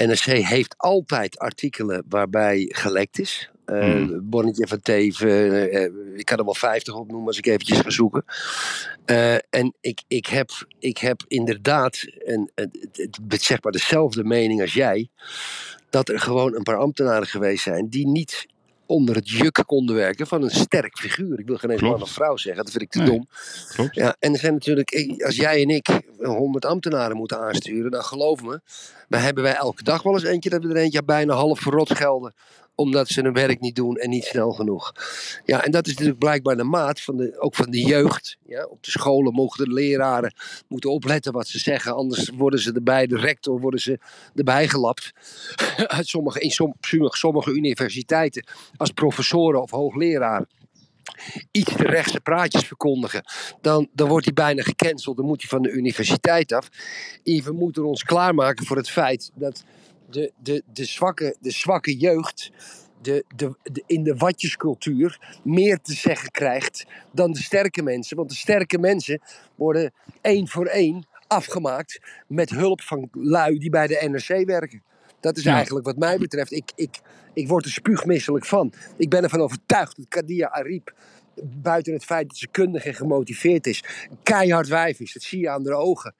NRC 0.06 0.46
heeft 0.46 0.74
altijd 0.76 1.38
artikelen 1.38 2.04
waarbij 2.08 2.70
gelekt 2.74 3.18
is. 3.18 3.50
Eh, 3.64 3.94
Mhm. 3.94 4.18
Bonnetje 4.22 4.66
van 4.66 4.80
Teven, 4.80 5.28
eh, 5.28 5.84
eh, 5.84 5.92
ik 6.14 6.24
kan 6.24 6.38
er 6.38 6.44
wel 6.44 6.54
50 6.54 6.94
opnoemen 6.94 7.26
als 7.26 7.38
ik 7.38 7.46
eventjes 7.46 7.78
ga 7.80 7.90
zoeken. 7.90 8.24
En 9.50 9.74
ik, 9.80 10.02
ik, 10.08 10.26
heb, 10.26 10.50
ik 10.78 10.98
heb 10.98 11.22
inderdaad 11.28 12.04
een, 12.18 12.50
het, 12.54 13.42
zeg 13.42 13.62
maar 13.62 13.72
dezelfde 13.72 14.24
mening 14.24 14.60
als 14.60 14.74
jij. 14.74 15.08
Dat 15.90 16.08
er 16.08 16.20
gewoon 16.20 16.54
een 16.54 16.62
paar 16.62 16.76
ambtenaren 16.78 17.26
geweest 17.26 17.62
zijn 17.62 17.88
die 17.88 18.06
niet 18.08 18.46
onder 18.86 19.14
het 19.14 19.30
juk 19.30 19.62
konden 19.66 19.96
werken 19.96 20.26
van 20.26 20.42
een 20.42 20.50
sterk 20.50 20.98
figuur. 20.98 21.38
Ik 21.38 21.46
wil 21.46 21.56
geen 21.56 21.70
eens 21.70 21.80
man 21.80 22.02
of 22.02 22.10
vrouw 22.10 22.36
zeggen, 22.36 22.64
dat 22.64 22.72
vind 22.72 22.84
ik 22.84 22.90
te 22.90 22.98
Nee. 22.98 23.08
dom. 23.08 23.28
Klopt? 23.74 23.94
Ja, 23.94 24.16
en 24.18 24.32
er 24.32 24.38
zijn 24.38 24.52
natuurlijk, 24.52 25.16
als 25.24 25.36
jij 25.36 25.62
en 25.62 25.68
ik 25.68 25.88
100 26.18 26.64
ambtenaren 26.64 27.16
moeten 27.16 27.38
aansturen, 27.40 27.90
dan 27.90 28.04
geloof 28.04 28.42
me, 28.42 28.60
dan 29.08 29.20
hebben 29.20 29.42
wij 29.42 29.54
elke 29.54 29.82
dag 29.82 30.02
wel 30.02 30.12
eens 30.14 30.22
eentje 30.24 30.50
dat 30.50 30.64
we 30.64 30.68
er 30.68 30.76
eentje 30.76 31.02
bijna 31.04 31.34
half 31.34 31.60
verrot 31.60 31.88
schelden 31.88 32.34
omdat 32.74 33.08
ze 33.08 33.20
hun 33.20 33.32
werk 33.32 33.60
niet 33.60 33.76
doen 33.76 33.96
en 33.96 34.10
niet 34.10 34.24
snel 34.24 34.52
genoeg. 34.52 34.92
Ja, 35.44 35.64
en 35.64 35.70
dat 35.70 35.86
is 35.86 35.92
natuurlijk 35.92 36.18
blijkbaar 36.18 36.56
de 36.56 36.64
maat 36.64 37.00
van 37.00 37.16
de, 37.16 37.40
ook 37.40 37.54
van 37.54 37.70
de 37.70 37.80
jeugd. 37.86 38.36
Ja, 38.46 38.64
op 38.64 38.82
de 38.82 38.90
scholen 38.90 39.32
mogen 39.32 39.64
de 39.64 39.72
leraren 39.72 40.34
moeten 40.68 40.90
opletten 40.90 41.32
wat 41.32 41.46
ze 41.48 41.58
zeggen, 41.58 41.94
anders 41.94 42.30
worden 42.34 42.60
ze 42.60 42.72
erbij, 42.72 43.06
de 43.06 43.18
rector 43.18 43.60
worden 43.60 43.80
ze 43.80 43.98
erbij 44.34 44.68
gelapt. 44.68 45.12
Sommige, 46.00 46.40
in 46.40 46.50
som- 46.50 46.74
sommige, 46.80 47.16
sommige 47.16 47.50
universiteiten 47.50 48.46
als 48.76 48.90
professoren 48.90 49.62
of 49.62 49.70
hoogleraar 49.70 50.46
iets 51.50 51.76
te 51.76 51.84
rechtse 51.84 52.20
praatjes 52.20 52.64
verkondigen, 52.66 53.24
dan, 53.60 53.88
dan 53.92 54.08
wordt 54.08 54.24
hij 54.24 54.34
bijna 54.34 54.62
gecanceld. 54.62 55.16
Dan 55.16 55.26
moet 55.26 55.40
hij 55.40 55.48
van 55.48 55.62
de 55.62 55.70
universiteit 55.70 56.52
af. 56.52 56.68
We 57.22 57.52
moeten 57.52 57.84
ons 57.84 58.02
klaarmaken 58.02 58.66
voor 58.66 58.76
het 58.76 58.90
feit 58.90 59.30
dat 59.34 59.64
de, 60.14 60.32
de, 60.42 60.62
de, 60.72 60.84
zwakke, 60.84 61.36
de 61.40 61.50
zwakke 61.50 61.96
jeugd 61.96 62.50
de, 63.02 63.24
de, 63.36 63.56
de, 63.62 63.82
in 63.86 64.02
de 64.02 64.14
watjescultuur 64.14 65.38
meer 65.44 65.80
te 65.80 65.92
zeggen 65.92 66.30
krijgt 66.30 66.86
dan 67.12 67.32
de 67.32 67.42
sterke 67.42 67.82
mensen. 67.82 68.16
Want 68.16 68.28
de 68.28 68.34
sterke 68.36 68.78
mensen 68.78 69.20
worden 69.54 69.92
één 70.20 70.48
voor 70.48 70.66
één 70.66 71.06
afgemaakt 71.26 72.00
met 72.26 72.50
hulp 72.50 72.80
van 72.80 73.08
lui 73.12 73.58
die 73.58 73.70
bij 73.70 73.86
de 73.86 74.08
NRC 74.10 74.46
werken. 74.46 74.82
Dat 75.20 75.36
is 75.36 75.42
Ja. 75.44 75.54
eigenlijk 75.54 75.86
wat 75.86 75.96
mij 75.96 76.18
betreft. 76.18 76.52
Ik, 76.52 76.72
ik, 76.74 77.00
ik 77.32 77.48
word 77.48 77.64
er 77.64 77.70
spuugmisselijk 77.70 78.44
van. 78.44 78.72
Ik 78.96 79.08
ben 79.10 79.22
ervan 79.22 79.40
overtuigd 79.40 79.96
dat 79.96 80.08
Kadia 80.08 80.48
Ariep, 80.48 80.94
buiten 81.42 81.92
het 81.92 82.04
feit 82.04 82.28
dat 82.28 82.36
ze 82.36 82.48
kundig 82.48 82.84
en 82.84 82.94
gemotiveerd 82.94 83.66
is, 83.66 83.82
keihard 84.22 84.68
wijf 84.68 85.00
is. 85.00 85.12
Dat 85.12 85.22
zie 85.22 85.40
je 85.40 85.50
aan 85.50 85.66
haar 85.66 85.76
ogen. 85.76 86.14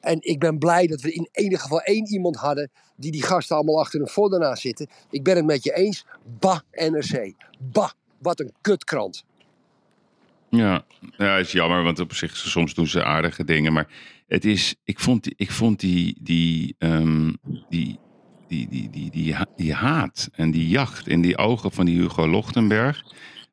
En 0.00 0.16
ik 0.20 0.38
ben 0.38 0.58
blij 0.58 0.86
dat 0.86 1.00
we 1.00 1.12
in 1.12 1.28
ieder 1.32 1.58
geval 1.58 1.80
één 1.80 2.06
iemand 2.06 2.36
hadden 2.36 2.70
die 2.96 3.10
die 3.12 3.22
gasten 3.22 3.56
allemaal 3.56 3.80
achter 3.80 4.00
een 4.00 4.08
voor 4.08 4.30
daarnaast 4.30 4.62
zitten. 4.62 4.86
Ik 5.10 5.22
ben 5.22 5.36
het 5.36 5.44
met 5.44 5.64
je 5.64 5.72
eens. 5.74 6.04
Bah, 6.38 6.58
NRC. 6.72 7.32
Bah, 7.58 7.90
wat 8.18 8.40
een 8.40 8.52
kutkrant. 8.60 9.24
Ja, 10.50 10.84
ja, 11.16 11.36
is 11.36 11.52
jammer, 11.52 11.82
want 11.82 11.98
op 12.00 12.14
zich 12.14 12.36
soms 12.36 12.74
doen 12.74 12.86
ze 12.86 13.04
aardige 13.04 13.44
dingen. 13.44 13.72
Maar 13.72 13.88
het 14.26 14.44
is, 14.44 14.74
ik 14.84 14.98
vond, 15.00 15.24
die- 15.24 15.34
ik 15.36 15.50
vond 15.50 15.80
die, 15.80 16.16
die, 16.20 16.74
ehm, 16.78 17.32
die, 17.68 17.98
die, 18.48 18.68
die, 18.68 18.90
die, 18.90 19.10
die, 19.10 19.34
ha- 19.34 19.46
die 19.56 19.74
haat 19.74 20.28
en 20.32 20.50
die 20.50 20.68
jacht 20.68 21.08
in 21.08 21.20
die 21.20 21.38
ogen 21.38 21.72
van 21.72 21.86
die 21.86 21.98
Hugo 22.00 22.28
Lochtenberg 22.28 23.02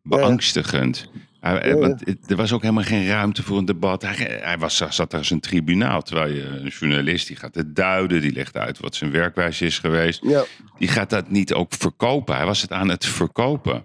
beangstigend. 0.07 1.09
Hij- 1.39 1.67
ja. 1.67 1.75
want 1.75 2.03
er 2.29 2.35
was 2.35 2.51
ook 2.53 2.61
helemaal 2.61 2.83
geen 2.83 3.07
ruimte 3.07 3.43
voor 3.43 3.57
een 3.57 3.65
debat. 3.65 4.01
Hij, 4.01 4.39
hij 4.41 4.57
was, 4.57 4.75
zat 4.89 5.11
daar 5.11 5.19
als 5.19 5.29
een 5.29 5.39
tribunaal. 5.39 6.01
Terwijl 6.01 6.33
je 6.33 6.43
een 6.45 6.67
journalist 6.67 7.27
die 7.27 7.35
gaat 7.35 7.55
het 7.55 7.75
duiden, 7.75 8.21
die 8.21 8.31
legt 8.33 8.57
uit 8.57 8.79
wat 8.79 8.95
zijn 8.95 9.11
werkwijze 9.11 9.65
is 9.65 9.79
geweest. 9.79 10.19
Ja. 10.23 10.43
Die 10.77 10.87
gaat 10.87 11.09
dat 11.09 11.29
niet 11.29 11.53
ook 11.53 11.73
verkopen. 11.77 12.35
Hij 12.35 12.45
was 12.45 12.61
het 12.61 12.71
aan 12.71 12.89
het 12.89 13.05
verkopen. 13.05 13.83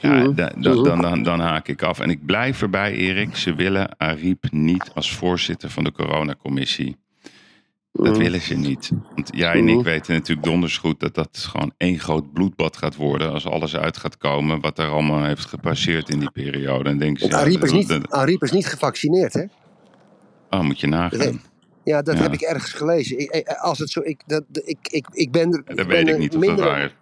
Ja, 0.00 0.12
Mhm. 0.12 0.34
da- 0.34 0.52
da- 0.56 0.82
dan, 0.82 1.00
dan, 1.00 1.22
dan 1.22 1.40
haak 1.40 1.68
ik 1.68 1.82
af. 1.82 2.00
En 2.00 2.10
ik 2.10 2.26
blijf 2.26 2.62
erbij, 2.62 2.92
Erik. 2.92 3.36
Ze 3.36 3.54
willen 3.54 3.98
Ariep 3.98 4.44
niet 4.50 4.90
als 4.94 5.12
voorzitter 5.12 5.70
van 5.70 5.84
de 5.84 5.92
coronacommissie. 5.92 6.96
Dat 7.92 8.06
Mhm. 8.12 8.18
willen 8.18 8.40
ze 8.40 8.54
niet. 8.54 8.90
Want 9.14 9.28
jij 9.34 9.52
en 9.52 9.68
ik 9.68 9.74
Mhm. 9.74 9.84
weten 9.84 10.14
natuurlijk 10.14 10.46
donders 10.46 10.78
goed 10.78 11.00
dat 11.00 11.14
dat 11.14 11.38
gewoon 11.38 11.72
één 11.76 11.98
groot 11.98 12.32
bloedbad 12.32 12.76
gaat 12.76 12.96
worden. 12.96 13.32
Als 13.32 13.46
alles 13.46 13.76
uit 13.76 13.96
gaat 13.96 14.16
komen 14.16 14.60
wat 14.60 14.78
er 14.78 14.88
allemaal 14.88 15.24
heeft 15.24 15.44
gepasseerd 15.44 16.08
in 16.08 16.18
die 16.18 16.30
periode. 16.30 16.90
En 16.90 16.98
denken 16.98 17.22
ze, 17.22 17.28
ja, 17.28 17.38
Ariep 17.40 17.62
is, 17.64 17.72
niet, 17.72 17.98
Ariep 18.08 18.42
is 18.42 18.50
niet 18.52 18.66
gevaccineerd, 18.66 19.32
hè? 19.32 19.44
oh, 20.50 20.60
moet 20.60 20.80
je 20.80 20.86
nagaan. 20.86 21.40
Ja, 21.84 22.02
dat 22.02 22.16
Ja. 22.16 22.22
heb 22.22 22.32
ik 22.32 22.40
ergens 22.40 22.72
gelezen. 22.72 23.18
Ik, 23.18 23.48
als 23.48 23.78
het 23.78 23.90
zo, 23.90 24.00
ik, 24.00 24.22
dat, 24.26 24.44
ik, 24.52 24.78
ik, 24.90 25.06
ik 25.12 25.30
ben 25.30 25.52
er. 25.52 25.62
Dat 25.64 25.76
ben 25.76 25.86
weet 25.86 26.08
ik 26.08 26.18
niet 26.18 26.34
of 26.34 26.40
dat 26.40 26.48
minder- 26.48 26.64
waar 26.64 26.84
is. 26.84 26.94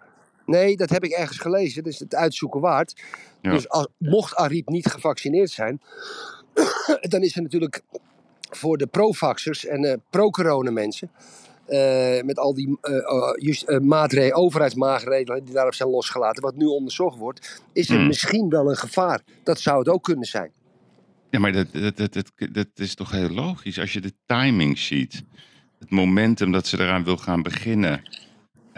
Nee, 0.47 0.77
dat 0.77 0.91
heb 0.91 1.05
ik 1.05 1.11
ergens 1.11 1.39
gelezen. 1.39 1.83
Dat 1.83 1.93
is 1.93 1.99
het 1.99 2.15
uitzoeken 2.15 2.61
waard. 2.61 3.03
Ja. 3.43 3.51
Dus 3.51 3.69
als, 3.69 3.87
mocht 3.99 4.35
Ariep 4.35 4.69
niet 4.69 4.87
gevaccineerd 4.87 5.51
zijn, 5.51 5.81
dan 7.13 7.21
is 7.23 7.37
er 7.37 7.43
natuurlijk 7.43 7.83
voor 8.51 8.77
de 8.79 8.87
pro-vaxxers 8.87 9.67
en 9.67 9.85
eh 9.85 9.95
pro-corona 10.11 10.71
mensen. 10.71 11.11
eh, 11.67 12.23
met 12.23 12.39
al 12.39 12.55
die 12.55 12.79
just, 13.37 13.81
maatregelen, 13.81 14.37
overheidsmaatregelen 14.37 15.45
die 15.45 15.55
daarop 15.55 15.75
zijn 15.75 15.89
losgelaten, 15.89 16.43
wat 16.43 16.57
nu 16.57 16.67
onderzocht 16.67 17.19
wordt, 17.19 17.63
is 17.73 17.89
er 17.91 17.97
Hmm. 17.97 18.07
misschien 18.07 18.49
wel 18.49 18.71
een 18.71 18.77
gevaar. 18.77 19.21
Dat 19.43 19.61
zou 19.61 19.79
het 19.79 19.89
ook 19.89 20.03
kunnen 20.03 20.25
zijn. 20.25 20.51
Ja, 21.31 21.39
maar 21.39 21.53
dat, 21.53 21.67
dat, 21.73 21.97
dat, 21.97 22.13
dat, 22.13 22.33
dat 22.53 22.67
is 22.75 22.95
toch 22.95 23.11
heel 23.11 23.29
logisch. 23.29 23.79
Als 23.79 23.93
je 23.93 24.01
de 24.01 24.13
timing 24.27 24.79
ziet, 24.79 25.25
het 25.79 25.91
momentum 25.91 26.53
dat 26.53 26.67
ze 26.67 26.81
eraan 26.81 27.05
wil 27.05 27.17
gaan 27.17 27.43
beginnen. 27.43 28.03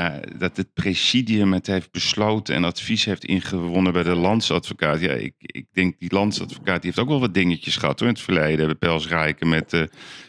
Eh, 0.02 0.38
dat 0.38 0.56
het 0.56 0.74
presidium 0.74 1.52
het 1.52 1.66
heeft 1.66 1.90
besloten 1.92 2.54
en 2.54 2.64
advies 2.64 3.04
heeft 3.04 3.24
ingewonnen 3.24 3.92
bij 3.92 4.02
de 4.02 4.14
landsadvocaat. 4.14 5.00
Ja, 5.00 5.12
ik, 5.12 5.34
ik 5.38 5.66
denk 5.72 5.94
die 5.98 6.12
landsadvocaat 6.12 6.82
die 6.82 6.90
heeft 6.90 6.98
ook 6.98 7.08
wel 7.08 7.20
wat 7.20 7.34
dingetjes 7.34 7.76
gehad 7.76 7.98
hoor, 7.98 8.08
in 8.08 8.14
het 8.14 8.22
verleden. 8.22 8.78
Pels 8.78 9.08
Rijken 9.08 9.48
met 9.48 9.72
eh, 9.72 9.82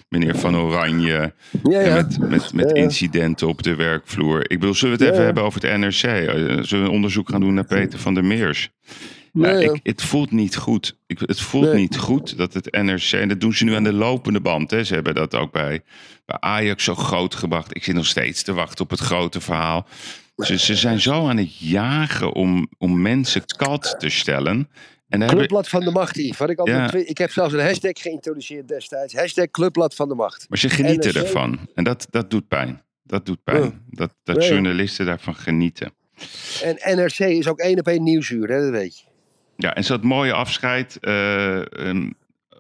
meneer 0.09 0.36
Van 0.36 0.55
Oranje. 0.57 1.33
Ja, 1.63 1.79
En 1.79 1.89
ja. 1.89 1.95
met, 1.95 2.17
met, 2.19 2.53
met 2.53 2.69
Ja, 2.69 2.75
ja. 2.75 2.83
incidenten 2.83 3.47
op 3.47 3.63
de 3.63 3.75
werkvloer. 3.75 4.51
Ik 4.51 4.59
bedoel, 4.59 4.75
zullen 4.75 4.97
we 4.97 5.03
het 5.03 5.13
even 5.13 5.25
hebben 5.25 5.43
over 5.43 5.62
het 5.62 5.79
NRC? 5.79 6.03
Eh, 6.03 6.33
Zullen 6.36 6.67
we 6.69 6.75
een 6.75 6.88
onderzoek 6.88 7.29
gaan 7.29 7.41
doen 7.41 7.53
naar 7.53 7.65
Peter 7.65 7.99
van 7.99 8.13
der 8.13 8.25
Meers? 8.25 8.69
Ja. 9.34 9.50
Ik, 9.50 9.80
het 9.84 10.02
voelt 10.02 10.32
niet 10.32 10.56
goed. 10.56 10.98
Ik, 11.08 11.19
het 11.19 11.39
voelt 11.41 11.65
Nee. 11.65 11.76
niet 11.76 11.98
goed 11.98 12.38
dat 12.38 12.54
het 12.54 12.72
NRC... 12.72 13.12
En 13.12 13.28
dat 13.30 13.39
doen 13.39 13.54
ze 13.54 13.63
nu 13.63 13.74
aan 13.76 13.84
de 13.84 13.93
lopende 13.93 14.41
band. 14.41 14.72
Hè. 14.72 14.84
Ze 14.84 14.93
hebben 14.93 15.13
dat 15.15 15.36
ook 15.36 15.52
bij, 15.52 15.82
bij 16.26 16.38
Ajax 16.39 16.84
zo 16.84 16.96
groot 16.96 17.36
gebracht. 17.36 17.76
Ik 17.76 17.84
zit 17.84 17.96
nog 17.96 18.06
steeds 18.06 18.43
te 18.43 18.54
wachten 18.54 18.84
op 18.84 18.89
het 18.89 19.00
grote 19.00 19.41
verhaal. 19.41 19.88
Ze, 20.38 20.58
ze 20.60 20.76
zijn 20.76 21.02
zo 21.02 21.28
aan 21.28 21.38
het 21.38 21.58
jagen 21.58 22.34
om, 22.34 22.69
om 22.78 23.02
mensen 23.02 23.46
kat 23.46 23.96
te 24.00 24.10
stellen. 24.10 24.69
En 25.08 25.28
Clubblad 25.28 25.69
van 25.69 25.80
de 25.84 25.91
Macht, 25.91 26.15
Yves. 26.15 26.38
Wat 26.38 26.50
ik, 26.50 26.60
altijd 26.60 26.78
Ja. 26.78 26.88
twi- 26.88 27.00
ik 27.06 27.17
heb 27.17 27.32
zelfs 27.32 27.54
een 27.54 27.60
hashtag 27.60 27.91
geïntroduceerd 28.02 28.67
destijds. 28.67 29.13
Hashtag 29.13 29.50
Clubblad 29.52 29.96
van 29.96 30.08
de 30.10 30.15
Macht. 30.15 30.46
maar 30.50 30.58
ze 30.58 30.69
genieten 30.69 31.13
NRC. 31.13 31.24
ervan. 31.24 31.60
En 31.76 31.84
dat, 31.84 32.08
dat 32.10 32.30
doet 32.30 32.48
pijn. 32.48 32.82
Dat 33.04 33.26
doet 33.26 33.43
pijn. 33.43 33.62
Ja. 33.63 33.72
Dat, 33.89 34.15
dat 34.24 34.46
journalisten 34.46 35.06
daarvan 35.06 35.36
genieten. 35.36 35.93
En 36.63 36.98
NRC 36.98 37.19
is 37.19 37.48
ook 37.48 37.60
één 37.60 37.80
op 37.80 37.88
één 37.88 38.04
nieuwsuur, 38.04 38.50
hè, 38.50 38.62
dat 38.62 38.69
weet 38.72 38.98
je. 38.98 39.06
Ja, 39.57 39.75
en 39.75 39.83
ze 39.83 39.91
had 39.91 40.03
mooie 40.03 40.33
afscheid 40.33 40.97
eh, 41.01 41.87
ehm, 41.87 42.09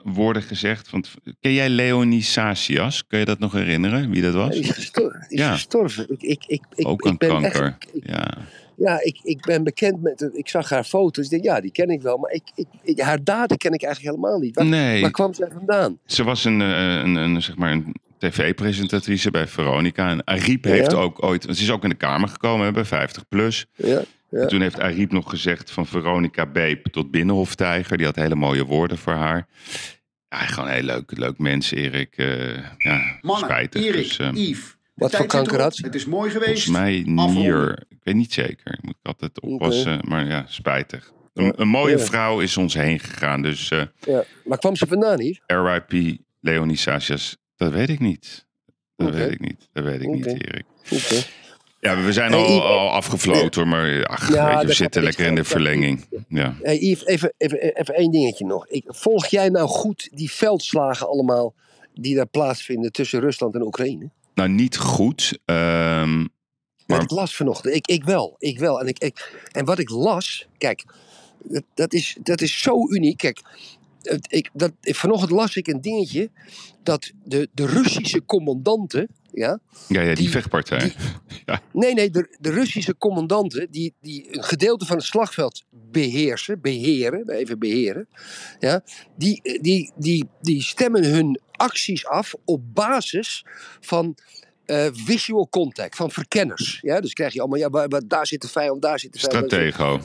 woorden 0.03 0.41
gezegd. 0.41 0.89
Want, 0.89 1.13
ken 1.39 1.53
jij 1.53 1.69
Leonie 1.69 2.21
Sasias? 2.21 3.07
Kun 3.07 3.19
je 3.19 3.25
dat 3.25 3.39
nog 3.39 3.51
herinneren? 3.53 4.09
Wie 4.09 4.21
dat 4.21 4.33
was? 4.33 4.49
Die 4.49 4.59
is 4.63 4.69
gestorven. 4.69 5.25
Die 5.29 5.37
is 5.37 5.43
Ja. 5.45 5.51
gestorven. 5.51 6.05
Ik, 6.09 6.21
ik, 6.21 6.43
ik, 6.47 6.61
ik, 6.75 6.87
Ook 6.87 7.07
aan 7.07 7.17
ben 7.17 7.29
kanker. 7.29 7.63
Echt, 7.65 7.89
ik, 7.95 8.07
Ja. 8.09 8.37
ja, 8.77 9.01
ik, 9.03 9.19
ik 9.23 9.41
ben 9.45 9.63
bekend 9.63 10.01
met... 10.01 10.29
Ik 10.33 10.49
zag 10.49 10.69
haar 10.69 10.83
foto's. 10.83 11.23
Ik 11.25 11.29
denk, 11.31 11.43
ja, 11.43 11.61
die 11.61 11.71
ken 11.71 11.89
ik 11.89 12.01
wel. 12.01 12.17
Maar 12.17 12.31
ik, 12.31 12.43
ik, 12.55 12.65
ik- 12.83 12.99
haar 12.99 13.23
daden 13.23 13.57
ken 13.57 13.71
ik 13.73 13.83
eigenlijk 13.83 14.15
helemaal 14.15 14.39
niet. 14.39 14.55
Waar, 14.55 14.65
Nee, 14.65 15.01
waar 15.01 15.11
kwam 15.11 15.33
zij 15.33 15.47
vandaan? 15.53 15.97
ze 16.05 16.23
was 16.23 16.45
een, 16.45 16.61
eh, 16.61 16.93
een, 16.95 17.15
een, 17.15 17.41
zeg 17.41 17.55
maar 17.55 17.71
een 17.71 17.95
tv-presentatrice 18.17 19.31
bij 19.31 19.47
Veronica. 19.47 20.09
En 20.09 20.23
Ariep 20.23 20.65
Ja. 20.65 20.71
heeft 20.71 20.93
ook 20.93 21.23
ooit... 21.23 21.43
Ze 21.43 21.49
is 21.63 21.71
ook 21.71 21.83
in 21.83 21.89
de 21.89 21.95
Kamer 21.95 22.27
gekomen 22.29 22.65
hè, 22.65 22.71
bij 22.71 22.85
50 22.85 23.27
Plus. 23.29 23.65
Ja, 23.75 23.87
ja. 23.87 24.01
En 24.41 24.47
toen 24.47 24.61
heeft 24.61 24.79
Ariep 24.79 25.11
nog 25.11 25.29
gezegd 25.29 25.71
van 25.71 25.85
Veronica 25.85 26.45
Beep 26.45 26.85
tot 26.87 27.11
Binnenhoftijger. 27.11 27.97
Die 27.97 28.05
had 28.05 28.15
hele 28.15 28.35
mooie 28.35 28.65
woorden 28.65 28.97
voor 28.97 29.13
haar. 29.13 29.47
Ja, 30.29 30.37
gewoon 30.37 30.67
een 30.69 30.75
heel 30.75 30.83
leuk, 30.83 31.17
leuk 31.17 31.37
mens, 31.37 31.71
Erik. 31.71 32.17
Eh, 32.17 32.53
ja, 32.77 33.17
Mannen, 33.21 33.49
spijtig. 33.49 33.81
Erik, 33.83 34.03
Dus, 34.03 34.19
eh, 34.19 34.29
Yves. 34.33 34.75
Wat 34.93 35.15
voor 35.15 35.25
kanker 35.25 35.61
had? 35.61 35.77
Het 35.77 35.95
is 35.95 36.05
mooi 36.05 36.29
geweest. 36.31 36.63
volgens 36.65 36.83
mij 36.83 37.01
nier. 37.05 37.83
Ik 37.89 37.97
weet 38.03 38.15
niet 38.15 38.33
zeker. 38.33 38.77
Moet 38.81 38.95
ik 39.01 39.07
altijd 39.07 39.39
oppassen. 39.41 39.99
Maar 40.07 40.25
ja, 40.25 40.45
spijtig. 40.47 41.11
Een, 41.33 41.53
een 41.55 41.67
mooie 41.67 41.97
Ja. 41.97 42.03
vrouw 42.03 42.39
is 42.39 42.57
ons 42.57 42.73
heen 42.73 42.99
gegaan. 42.99 43.41
Dus 43.41 43.71
eh 43.71 43.83
ja. 43.99 44.23
Waar 44.43 44.57
kwam 44.57 44.75
ze 44.75 44.87
vandaan 44.87 45.19
hier? 45.19 45.39
RIP 45.45 46.17
Leonie 46.39 46.77
Sasias, 46.77 47.37
dat 47.55 47.71
weet 47.71 47.89
ik 47.89 47.99
niet. 47.99 48.45
Dat 48.95 49.13
weet 49.13 49.31
ik 49.31 49.39
niet. 49.39 49.69
Dat 49.73 49.83
weet 49.83 50.01
ik 50.01 50.09
niet, 50.09 50.25
Erik. 50.25 50.65
Oké. 50.89 51.23
Ja, 51.83 52.01
we 52.03 52.13
zijn 52.13 52.31
Hey, 52.31 52.41
al, 52.41 52.49
Yves. 52.55 52.63
al 52.63 52.89
afgefloten, 52.91 53.67
maar 53.67 54.05
ach, 54.05 54.33
Ja, 54.33 54.49
weet 54.51 54.61
je, 54.61 54.67
we 54.67 54.73
zitten 54.73 55.03
lekker 55.03 55.25
in 55.25 55.35
de 55.35 55.43
verlenging. 55.43 56.05
Ja. 56.27 56.55
Hey 56.61 56.77
Yves, 56.77 57.05
even, 57.05 57.33
even, 57.37 57.59
even 57.75 57.95
één 57.95 58.11
dingetje 58.11 58.45
nog. 58.45 58.67
Ik, 58.67 58.83
volg 58.87 59.25
jij 59.25 59.49
nou 59.49 59.67
goed 59.67 60.09
die 60.13 60.31
veldslagen 60.31 61.07
allemaal 61.07 61.53
die 61.93 62.15
daar 62.15 62.27
plaatsvinden 62.27 62.91
tussen 62.91 63.19
Rusland 63.19 63.55
en 63.55 63.61
Oekraïne? 63.61 64.09
Nou, 64.33 64.49
niet 64.49 64.77
goed. 64.77 65.39
ehm, 65.45 66.25
Maar- 66.85 67.01
ik 67.01 67.11
las 67.11 67.35
vanochtend. 67.35 67.75
Ik, 67.75 67.87
ik 67.87 68.03
wel, 68.03 68.35
ik 68.39 68.59
wel. 68.59 68.79
En, 68.79 68.87
ik, 68.87 68.99
ik, 68.99 69.47
en 69.51 69.65
wat 69.65 69.79
ik 69.79 69.89
las, 69.89 70.47
kijk, 70.57 70.83
dat, 71.43 71.63
dat, 71.73 71.93
is, 71.93 72.17
dat 72.23 72.41
is 72.41 72.61
zo 72.61 72.89
uniek. 72.89 73.17
Kijk, 73.17 73.41
ik, 74.27 74.49
dat, 74.53 74.71
vanochtend 74.81 75.31
las 75.31 75.55
ik 75.55 75.67
een 75.67 75.81
dingetje 75.81 76.29
dat 76.83 77.11
de, 77.23 77.49
de 77.53 77.65
Russische 77.65 78.25
commandanten, 78.25 79.07
ja, 79.31 79.59
ja, 79.87 80.01
ja, 80.01 80.07
die, 80.07 80.15
Die- 80.15 80.29
vechtpartij. 80.29 80.79
die- 80.79 80.93
nee, 81.81 81.93
nee, 81.93 82.09
de, 82.09 82.35
de 82.39 82.49
Russische 82.51 82.97
commandanten 82.97 83.67
die, 83.71 83.93
die 84.01 84.37
een 84.37 84.43
gedeelte 84.43 84.85
van 84.85 84.95
het 84.97 85.05
slagveld 85.05 85.63
beheersen, 85.69 86.61
beheren, 86.61 87.29
even 87.29 87.59
beheren, 87.59 88.07
ja, 88.59 88.83
die, 89.15 89.59
die, 89.61 89.91
die, 89.95 90.25
die 90.41 90.61
stemmen 90.61 91.03
hun 91.05 91.39
acties 91.51 92.05
af 92.05 92.33
op 92.45 92.73
basis 92.73 93.45
van 93.79 94.15
eh, 94.65 94.87
visual 94.93 95.47
contact, 95.49 95.95
van 95.95 96.11
verkenners. 96.11 96.79
Ja? 96.81 96.99
Dus 96.99 97.13
krijg 97.13 97.33
je 97.33 97.39
allemaal, 97.39 97.87
ja, 97.87 97.99
daar 98.05 98.27
zit 98.27 98.41
de 98.41 98.47
vijand, 98.47 98.81
daar 98.81 98.99
zit 98.99 99.13
de 99.13 99.19
vijand. 99.19 99.45
Stratego. 99.51 99.99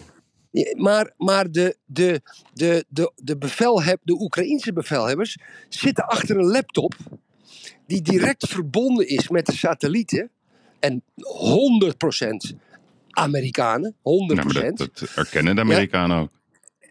Maar, 0.76 1.12
maar 1.16 1.50
de, 1.50 1.76
de, 1.84 2.22
de, 2.52 2.84
de, 2.88 3.12
de, 3.16 3.38
bevelheb, 3.38 4.00
de 4.02 4.20
Oekraïense 4.20 4.72
bevelhebbers 4.72 5.38
zitten 5.68 6.06
achter 6.06 6.36
een 6.36 6.46
laptop 6.46 6.94
die 7.86 8.02
direct 8.02 8.48
verbonden 8.48 9.08
is 9.08 9.28
met 9.28 9.46
de 9.46 9.56
satellieten. 9.56 10.30
En 10.78 11.02
100% 12.52 12.56
Amerikanen, 13.10 13.94
100%. 13.94 14.00
Ja, 14.02 14.34
maar 14.34 14.52
dat, 14.52 14.76
dat 14.76 15.08
erkennen 15.14 15.54
de 15.54 15.60
Amerikanen 15.60 16.18
ook. 16.18 16.30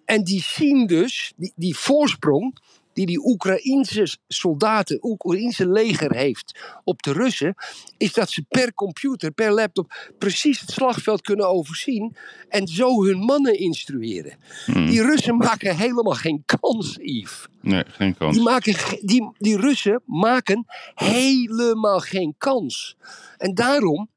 En 0.05 0.23
die 0.23 0.41
zien 0.41 0.87
dus 0.87 1.33
die, 1.35 1.53
die 1.55 1.75
voorsprong 1.75 2.57
die 2.97 3.05
die 3.05 3.25
Oekraïense 3.25 4.17
soldaten, 4.27 4.97
Oekraïense 5.01 5.69
leger 5.69 6.15
heeft 6.15 6.59
op 6.83 7.01
de 7.01 7.11
Russen, 7.11 7.55
is 7.97 8.13
dat 8.13 8.29
ze 8.29 8.45
per 8.49 8.73
computer, 8.73 9.31
per 9.31 9.51
laptop 9.51 10.11
precies 10.17 10.59
het 10.59 10.71
slagveld 10.71 11.21
kunnen 11.21 11.49
overzien 11.49 12.15
en 12.49 12.67
zo 12.67 13.03
hun 13.03 13.17
mannen 13.17 13.59
instrueren. 13.59 14.37
Hmm. 14.65 14.85
Die 14.85 15.01
Russen 15.01 15.37
maken 15.37 15.75
helemaal 15.75 16.13
geen 16.13 16.43
kans, 16.45 16.97
Yves. 17.01 17.45
Nee, 17.61 17.83
geen 17.87 18.17
kans. 18.17 18.35
Die, 18.35 18.43
maken, 18.43 18.75
die, 19.01 19.31
die 19.37 19.57
Russen 19.57 20.01
maken 20.05 20.65
helemaal 20.95 21.99
geen 21.99 22.35
kans. 22.37 22.95
En 23.37 23.53
daarom, 23.53 24.09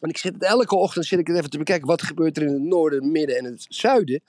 want 0.00 0.12
ik 0.12 0.18
zit 0.18 0.42
elke 0.42 0.76
ochtend 0.76 1.06
zit 1.06 1.18
ik 1.18 1.26
het 1.26 1.36
even 1.36 1.50
te 1.50 1.58
bekijken, 1.58 1.86
wat 1.86 2.02
gebeurt 2.02 2.36
er 2.36 2.42
in 2.42 2.52
het 2.52 2.62
noorden, 2.62 3.02
het 3.02 3.12
midden 3.12 3.38
en 3.38 3.44
het 3.44 3.66
zuiden. 3.68 4.22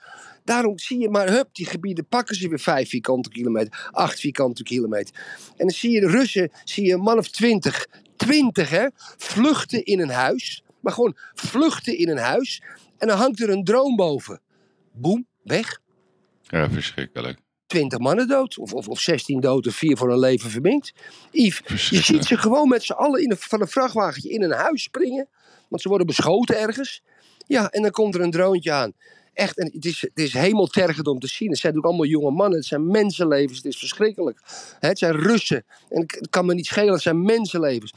Daarom 0.44 0.78
zie 0.78 0.98
je 0.98 1.08
maar, 1.08 1.28
hup, 1.28 1.48
die 1.52 1.66
gebieden 1.66 2.06
pakken 2.06 2.36
ze 2.36 2.48
weer 2.48 2.58
vijf 2.58 2.88
vierkante 2.88 3.28
kilometer, 3.28 3.88
acht 3.90 4.20
vierkante 4.20 4.62
kilometer. 4.62 5.14
En 5.48 5.66
dan 5.66 5.70
zie 5.70 5.90
je 5.90 6.00
de 6.00 6.08
Russen, 6.08 6.50
zie 6.64 6.86
je 6.86 6.92
een 6.92 7.00
man 7.00 7.18
of 7.18 7.28
twintig, 7.28 7.86
twintig 8.16 8.70
hè, 8.70 8.86
vluchten 9.16 9.84
in 9.84 10.00
een 10.00 10.10
huis. 10.10 10.64
Maar 10.80 10.92
gewoon 10.92 11.16
vluchten 11.34 11.98
in 11.98 12.08
een 12.08 12.18
huis. 12.18 12.62
En 12.98 13.08
dan 13.08 13.18
hangt 13.18 13.40
er 13.40 13.50
een 13.50 13.64
drone 13.64 13.96
boven. 13.96 14.40
Boem, 14.92 15.26
weg. 15.42 15.80
Ja, 16.42 16.70
verschrikkelijk. 16.70 17.38
20 17.66 17.98
mannen 17.98 18.28
dood. 18.28 18.58
Of, 18.58 18.72
of, 18.72 18.88
of 18.88 19.00
16 19.00 19.40
dood 19.40 19.66
of 19.66 19.74
4 19.74 19.96
voor 19.96 20.12
een 20.12 20.18
leven 20.18 20.50
verminkt. 20.50 20.92
Yves, 21.30 21.88
je 21.88 22.02
ziet 22.02 22.24
ze 22.24 22.36
gewoon 22.36 22.68
met 22.68 22.82
z'n 22.82 22.92
allen 22.92 23.22
in 23.22 23.30
een, 23.30 23.36
van 23.36 23.60
een 23.60 23.68
vrachtwagentje 23.68 24.30
in 24.30 24.42
een 24.42 24.52
huis 24.52 24.82
springen. 24.82 25.28
Want 25.68 25.82
ze 25.82 25.88
worden 25.88 26.06
beschoten 26.06 26.58
ergens. 26.58 27.02
Ja, 27.46 27.70
en 27.70 27.82
dan 27.82 27.90
komt 27.90 28.14
er 28.14 28.20
een 28.20 28.30
droontje 28.30 28.72
aan. 28.72 28.92
Echt, 29.34 29.58
en 29.58 29.70
het 29.72 29.84
is, 29.84 30.00
het 30.00 30.18
is 30.18 30.32
hemeltergend 30.32 31.06
om 31.06 31.18
te 31.18 31.26
zien. 31.26 31.50
Het 31.50 31.58
zijn 31.58 31.74
natuurlijk 31.74 32.00
allemaal 32.00 32.20
jonge 32.20 32.36
mannen. 32.36 32.58
Het 32.58 32.66
zijn 32.66 32.86
mensenlevens. 32.86 33.56
Het 33.56 33.66
is 33.66 33.78
verschrikkelijk. 33.78 34.40
Het 34.80 34.98
zijn 34.98 35.12
Russen. 35.12 35.64
En 35.88 36.00
het 36.00 36.28
kan 36.30 36.46
me 36.46 36.54
niet 36.54 36.66
schelen. 36.66 36.92
Het 36.92 37.02
zijn 37.02 37.22
mensenlevens. 37.22 37.92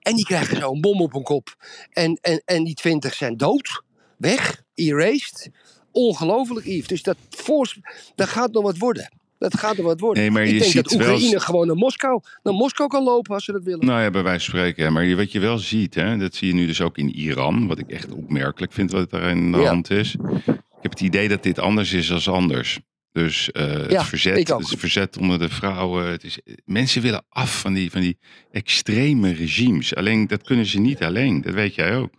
En 0.00 0.14
die 0.14 0.24
krijgen 0.24 0.56
zo 0.56 0.72
een 0.72 0.80
bom 0.80 1.00
op 1.00 1.12
hun 1.12 1.22
kop. 1.22 1.56
En, 1.90 2.18
en, 2.20 2.42
en 2.44 2.64
die 2.64 2.74
twintig 2.74 3.14
zijn 3.14 3.36
dood. 3.36 3.82
Weg. 4.16 4.62
Erased. 4.74 5.50
Ongelooflijk, 5.92 6.66
Yves. 6.66 6.86
Dus 6.86 7.02
dat, 7.02 7.16
voor, 7.30 7.74
dat 8.14 8.28
gaat 8.28 8.52
nog 8.52 8.62
wat 8.62 8.78
worden. 8.78 9.17
Dat 9.38 9.58
gaat 9.58 9.76
nog 9.76 9.86
wat 9.86 10.00
worden. 10.00 10.22
Nee, 10.22 10.30
maar 10.32 10.42
Ik 10.42 10.48
je 10.52 10.58
dat 10.58 10.66
ziet 10.68 10.94
wel- 10.94 11.08
Oekraïne 11.14 11.40
gewoon 11.40 11.66
naar 11.66 11.76
Moskou, 11.76 12.20
naar 12.42 12.54
Moskou 12.54 12.88
kan 12.88 13.02
lopen 13.04 13.34
als 13.34 13.44
ze 13.44 13.52
dat 13.52 13.62
willen. 13.64 13.86
Nou 13.86 14.02
ja, 14.02 14.10
bij 14.10 14.22
wijze 14.22 14.50
van 14.50 14.58
spreken. 14.58 14.92
Maar 14.92 15.16
wat 15.16 15.32
je 15.32 15.40
wel 15.40 15.58
ziet, 15.58 15.94
hè, 15.94 16.16
dat 16.16 16.34
zie 16.34 16.48
je 16.48 16.54
nu 16.54 16.66
dus 16.66 16.80
ook 16.80 16.98
in 16.98 17.08
Iran. 17.14 17.66
Wat 17.66 17.78
ik 17.78 17.90
echt 17.90 18.10
opmerkelijk 18.12 18.72
vind 18.72 18.90
wat 18.90 19.12
er 19.12 19.22
aan 19.22 19.52
de 19.52 19.58
Ja. 19.58 19.68
hand 19.68 19.90
is. 19.90 20.14
Ik 20.46 20.84
heb 20.84 20.90
het 20.90 21.00
idee 21.00 21.28
dat 21.28 21.42
dit 21.42 21.58
anders 21.58 21.92
is 21.92 22.06
dan 22.06 22.34
anders. 22.34 22.78
Dus 23.12 23.50
eh, 23.50 23.66
het, 23.70 23.90
Ja, 23.90 24.04
verzet, 24.04 24.48
het 24.48 24.74
verzet 24.76 25.16
onder 25.18 25.38
de 25.38 25.48
vrouwen. 25.48 26.06
Het 26.10 26.24
is, 26.24 26.38
mensen 26.64 27.02
willen 27.02 27.24
af 27.28 27.60
van 27.60 27.72
die, 27.72 27.90
van 27.90 28.00
die 28.00 28.18
extreme 28.50 29.32
regimes. 29.32 29.94
Alleen 29.94 30.26
dat 30.26 30.42
kunnen 30.42 30.66
ze 30.66 30.78
niet 30.80 31.02
alleen. 31.02 31.40
Dat 31.40 31.54
weet 31.54 31.74
jij 31.74 31.96
ook. 31.96 32.10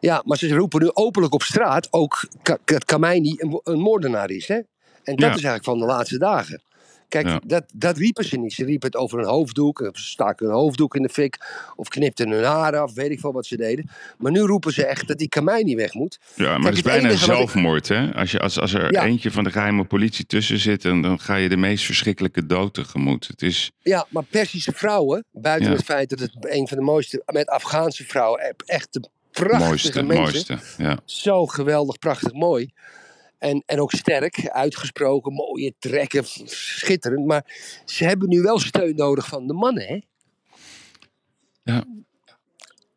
Ja, 0.00 0.22
maar 0.24 0.36
ze 0.38 0.54
roepen 0.54 0.82
nu 0.82 0.90
openlijk 0.92 1.34
op 1.34 1.42
straat 1.42 1.88
ook 1.92 2.28
dat 2.64 2.84
Khamenei 2.84 3.34
een, 3.36 3.60
een 3.62 3.78
moordenaar 3.78 4.30
is. 4.30 4.48
Hè? 4.48 4.58
En 5.04 5.16
dat 5.16 5.20
Ja. 5.20 5.26
is 5.26 5.32
eigenlijk 5.44 5.64
van 5.64 5.78
de 5.78 5.84
laatste 5.84 6.18
dagen. 6.18 6.62
Kijk, 7.08 7.26
Ja. 7.26 7.40
dat, 7.46 7.64
dat 7.74 7.96
riepen 7.96 8.24
ze 8.24 8.36
niet. 8.36 8.52
Ze 8.52 8.64
riepen 8.64 8.86
het 8.86 8.96
over 8.96 9.18
een 9.18 9.24
hoofddoek. 9.24 9.80
Of 9.80 9.98
ze 9.98 10.04
staken 10.08 10.46
een 10.46 10.52
hoofddoek 10.52 10.94
in 10.96 11.02
de 11.02 11.08
fik. 11.08 11.38
Of 11.76 11.88
knipten 11.88 12.30
hun 12.30 12.44
haren 12.44 12.80
af. 12.80 12.92
Weet 12.94 13.10
ik 13.10 13.20
veel 13.20 13.32
wat 13.32 13.46
ze 13.46 13.56
deden. 13.56 13.90
Maar 14.18 14.32
nu 14.32 14.40
roepen 14.40 14.72
ze 14.72 14.86
echt 14.86 15.08
dat 15.08 15.18
die 15.18 15.28
Khamenei 15.28 15.76
weg 15.76 15.94
moet. 15.94 16.18
Ja, 16.34 16.44
maar 16.44 16.54
Kijk, 16.54 16.64
het 16.66 16.74
is 16.76 16.82
bijna 16.82 17.08
ik- 17.08 17.18
zelfmoord. 17.18 17.88
Hè? 17.88 18.14
Als, 18.14 18.30
je, 18.30 18.38
als, 18.38 18.60
als 18.60 18.72
er 18.74 18.92
Ja. 18.92 19.04
eentje 19.04 19.30
van 19.30 19.44
de 19.44 19.50
geheime 19.50 19.84
politie 19.84 20.26
tussen 20.26 20.58
zit, 20.58 20.82
dan, 20.82 21.02
dan 21.02 21.20
ga 21.20 21.34
je 21.36 21.48
de 21.48 21.56
meest 21.56 21.84
verschrikkelijke 21.84 22.46
dood 22.46 22.74
tegemoet. 22.74 23.26
Het 23.26 23.42
is, 23.42 23.70
Ja, 23.82 24.06
maar 24.10 24.24
Persische 24.24 24.72
vrouwen, 24.72 25.24
buiten 25.32 25.70
Ja. 25.70 25.76
het 25.76 25.84
feit 25.84 26.10
dat 26.10 26.18
het 26.18 26.32
een 26.40 26.68
van 26.68 26.76
de 26.78 26.82
mooiste, 26.84 27.22
met 27.26 27.48
Afghaanse 27.48 28.04
vrouwen, 28.04 28.54
echt 28.66 28.92
de 28.92 29.08
prachtige 29.30 29.64
mooiste, 29.68 30.02
mensen. 30.02 30.22
mooiste. 30.54 30.58
Ja. 30.82 30.98
Zo 31.04 31.46
geweldig, 31.46 31.98
prachtig 31.98 32.32
mooi. 32.32 32.70
En, 33.44 33.62
en 33.66 33.80
ook 33.80 33.92
sterk, 33.92 34.48
uitgesproken, 34.48 35.32
mooie 35.32 35.74
trekken, 35.78 36.24
schitterend. 36.46 37.26
Maar 37.26 37.44
ze 37.84 38.04
hebben 38.04 38.28
nu 38.28 38.42
wel 38.42 38.58
steun 38.58 38.96
nodig 38.96 39.26
van 39.26 39.46
de 39.46 39.52
mannen, 39.52 39.86
hè? 39.86 40.00
Ja. 41.62 41.84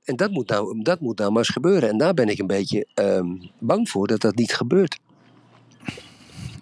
En 0.03 0.15
dat 0.15 0.31
moet, 0.31 0.49
nou, 0.49 0.81
dat 0.81 0.99
moet 0.99 1.17
nou 1.17 1.31
maar 1.31 1.39
eens 1.39 1.49
gebeuren. 1.49 1.89
En 1.89 1.97
daar 1.97 2.13
ben 2.13 2.27
ik 2.27 2.39
een 2.39 2.47
beetje 2.47 2.87
ehm, 2.93 3.35
bang 3.59 3.89
voor 3.89 4.07
dat 4.07 4.21
dat 4.21 4.35
niet 4.35 4.53
gebeurt. 4.53 4.99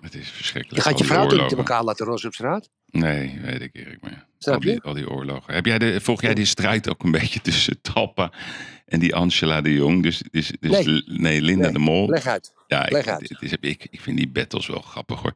Het 0.01 0.15
is 0.15 0.29
verschrikkelijk. 0.29 0.83
Je 0.83 0.89
gaat 0.89 0.99
je 0.99 1.05
vrouw 1.05 1.27
niet 1.27 1.51
in 1.51 1.57
elkaar 1.57 1.83
laten 1.83 2.05
rossen 2.05 2.29
op 2.29 2.35
straat? 2.35 2.69
Nee, 2.95 3.39
weet 3.41 3.61
ik 3.61 3.69
Erik. 3.73 3.97
Maar 4.01 4.25
Snap 4.37 4.53
al, 4.55 4.59
die, 4.61 4.81
al 4.81 4.93
die 4.93 5.09
oorlogen. 5.09 5.53
Heb 5.53 5.65
jij 5.65 5.77
de, 5.79 6.01
volg 6.01 6.21
jij 6.21 6.33
die 6.33 6.45
strijd 6.45 6.89
ook 6.89 7.03
een 7.03 7.11
beetje 7.19 7.41
tussen 7.41 7.81
Talpa 7.81 8.31
en 8.85 8.99
die 8.99 9.15
Angela 9.15 9.61
de 9.61 9.73
Jong? 9.73 10.03
Dus, 10.03 10.21
dus, 10.31 10.51
dus 10.59 10.85
Nee. 10.85 11.03
nee. 11.05 11.41
Linda 11.41 11.63
Nee. 11.63 11.73
de 11.73 11.79
Mol. 11.79 12.07
Leg 12.09 12.27
uit. 12.27 12.53
ja, 12.67 12.85
leg 12.89 13.01
ik, 13.03 13.07
uit. 13.09 13.29
het 13.29 13.41
is, 13.41 13.51
ik, 13.59 13.87
ik 13.89 14.01
vind 14.01 14.17
die 14.17 14.27
battles 14.29 14.67
wel 14.67 14.81
grappig 14.81 15.21
hoor. 15.21 15.33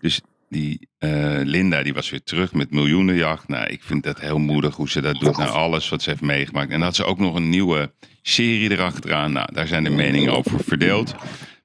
Dus 0.00 0.20
die 0.48 0.88
eh, 0.98 1.40
Linda 1.42 1.82
die 1.82 1.94
was 1.94 2.10
weer 2.10 2.22
terug 2.22 2.52
met 2.52 2.70
miljoenenjacht. 2.70 3.48
Nou, 3.48 3.66
ik 3.66 3.82
vind 3.82 4.02
dat 4.02 4.20
heel 4.20 4.38
moedig 4.38 4.76
hoe 4.76 4.88
ze 4.88 5.00
dat 5.00 5.20
doet. 5.20 5.36
naar 5.36 5.48
alles 5.48 5.88
wat 5.88 6.02
ze 6.02 6.10
heeft 6.10 6.22
meegemaakt. 6.22 6.66
En 6.70 6.72
dan 6.78 6.82
had 6.82 6.96
ze 6.96 7.04
ook 7.04 7.18
nog 7.18 7.34
een 7.34 7.48
nieuwe 7.48 7.92
serie 8.22 8.70
erachteraan. 8.70 9.32
Nou, 9.32 9.52
daar 9.52 9.66
zijn 9.66 9.84
de 9.84 9.90
meningen 9.90 10.36
over 10.36 10.64
verdeeld. 10.64 11.14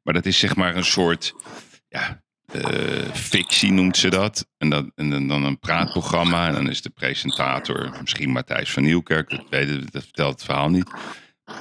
Maar 0.04 0.14
dat 0.14 0.26
is 0.26 0.40
zeg 0.40 0.56
maar 0.56 0.76
een 0.76 0.86
soort 0.86 1.34
ja, 1.90 2.24
eh, 2.54 3.14
fictie 3.14 3.72
noemt 3.72 3.98
ze 3.98 4.10
dat. 4.10 4.48
En, 4.58 4.70
dat, 4.70 4.86
en 4.96 5.28
dan- 5.28 5.44
een 5.44 5.60
praatprogramma. 5.60 6.48
En 6.48 6.54
dan 6.54 6.70
is 6.70 6.82
de 6.82 6.90
presentator 6.90 7.92
misschien 8.02 8.30
Matthijs 8.30 8.72
van 8.72 8.84
Nieuwkerk. 8.84 9.30
Dat, 9.30 9.44
weet, 9.50 9.92
dat 9.92 10.04
vertelt 10.04 10.34
het 10.34 10.44
verhaal 10.44 10.70
niet. 10.70 10.92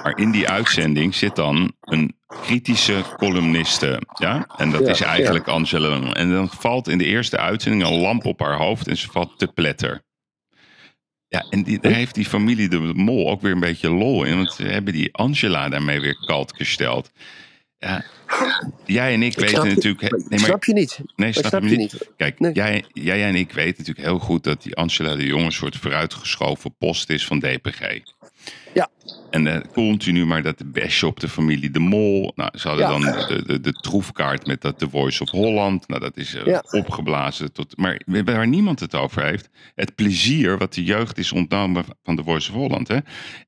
Maar 0.03 0.17
in 0.17 0.31
die 0.31 0.49
uitzending 0.49 1.15
zit 1.15 1.35
dan 1.35 1.73
een 1.81 2.15
kritische 2.27 3.03
columniste. 3.17 4.01
Ja? 4.13 4.47
En 4.57 4.71
dat 4.71 4.85
Ja, 4.85 4.91
is 4.91 5.01
eigenlijk 5.01 5.47
Angela. 5.47 6.13
En 6.13 6.31
dan 6.31 6.49
valt 6.49 6.87
in 6.87 6.97
de 6.97 7.05
eerste 7.05 7.37
uitzending 7.37 7.83
een 7.83 7.99
lamp 7.99 8.25
op 8.25 8.39
haar 8.39 8.57
hoofd 8.57 8.87
en 8.87 8.97
ze 8.97 9.07
valt 9.11 9.39
te 9.39 9.47
pletter. 9.47 10.03
Ja, 11.27 11.45
en 11.49 11.63
die, 11.63 11.79
daar 11.79 11.91
heeft 11.91 12.15
die 12.15 12.25
familie 12.25 12.69
de 12.69 12.79
Mol 12.79 13.29
ook 13.29 13.41
weer 13.41 13.51
een 13.51 13.59
beetje 13.59 13.89
lol 13.89 14.23
in. 14.23 14.35
Want 14.35 14.53
ze 14.53 14.63
hebben 14.63 14.93
die 14.93 15.13
Angela 15.13 15.69
daarmee 15.69 15.99
weer 15.99 16.17
kalt 16.25 16.53
gesteld. 16.55 17.11
Ja, 17.85 18.03
jij 18.85 19.13
en 19.13 19.23
ik, 19.23 19.35
weten 19.35 19.63
je- 19.69 19.75
natuurlijk... 19.75 20.01
Ik 20.01 20.11
nee, 20.11 20.21
maar, 20.29 20.39
snap 20.39 20.63
je 20.63 20.73
niet. 20.73 20.99
nee, 21.15 21.31
snap, 21.31 21.45
snap 21.45 21.61
je 21.63 21.69
je 21.69 21.75
niet? 21.77 21.93
niet. 21.93 22.09
Kijk, 22.17 22.39
Nee. 22.39 22.53
jij, 22.53 22.85
jij 22.93 23.23
en 23.23 23.35
ik 23.35 23.51
weten 23.51 23.75
natuurlijk 23.77 24.07
heel 24.07 24.19
goed 24.19 24.43
dat 24.43 24.63
die 24.63 24.75
Angela 24.75 25.15
de 25.15 25.25
Jong 25.25 25.45
een 25.45 25.51
soort 25.51 25.75
vooruitgeschoven 25.77 26.75
post 26.77 27.09
is 27.09 27.25
van 27.25 27.39
DPG. 27.39 27.99
Ja. 28.73 28.89
En 29.29 29.47
eh, 29.47 29.61
continu 29.73 30.25
maar 30.25 30.41
dat 30.41 30.57
de 30.57 30.65
besje 30.65 31.07
op 31.07 31.19
de 31.19 31.27
familie 31.29 31.71
De 31.71 31.79
Mol. 31.79 32.31
Nou, 32.35 32.57
ze 32.57 32.67
hadden 32.67 32.85
Ja. 32.85 32.91
dan 32.91 33.01
de, 33.27 33.43
de, 33.45 33.59
de 33.59 33.71
troefkaart 33.71 34.45
met 34.45 34.61
dat 34.61 34.79
The 34.79 34.89
Voice 34.89 35.23
of 35.23 35.29
Holland. 35.29 35.87
Nou, 35.87 36.01
dat 36.01 36.17
is 36.17 36.35
eh, 36.35 36.45
Ja. 36.45 36.63
opgeblazen. 36.69 37.51
Tot, 37.53 37.77
maar 37.77 38.01
waar 38.25 38.47
niemand 38.47 38.79
het 38.79 38.95
over 38.95 39.23
heeft. 39.25 39.49
Het 39.75 39.95
plezier 39.95 40.57
wat 40.57 40.73
de 40.73 40.83
jeugd 40.83 41.17
is 41.17 41.31
ontnomen 41.31 41.85
van 42.03 42.15
The 42.15 42.23
Voice 42.23 42.49
of 42.51 42.55
Holland. 42.55 42.87
Hè? 42.87 42.97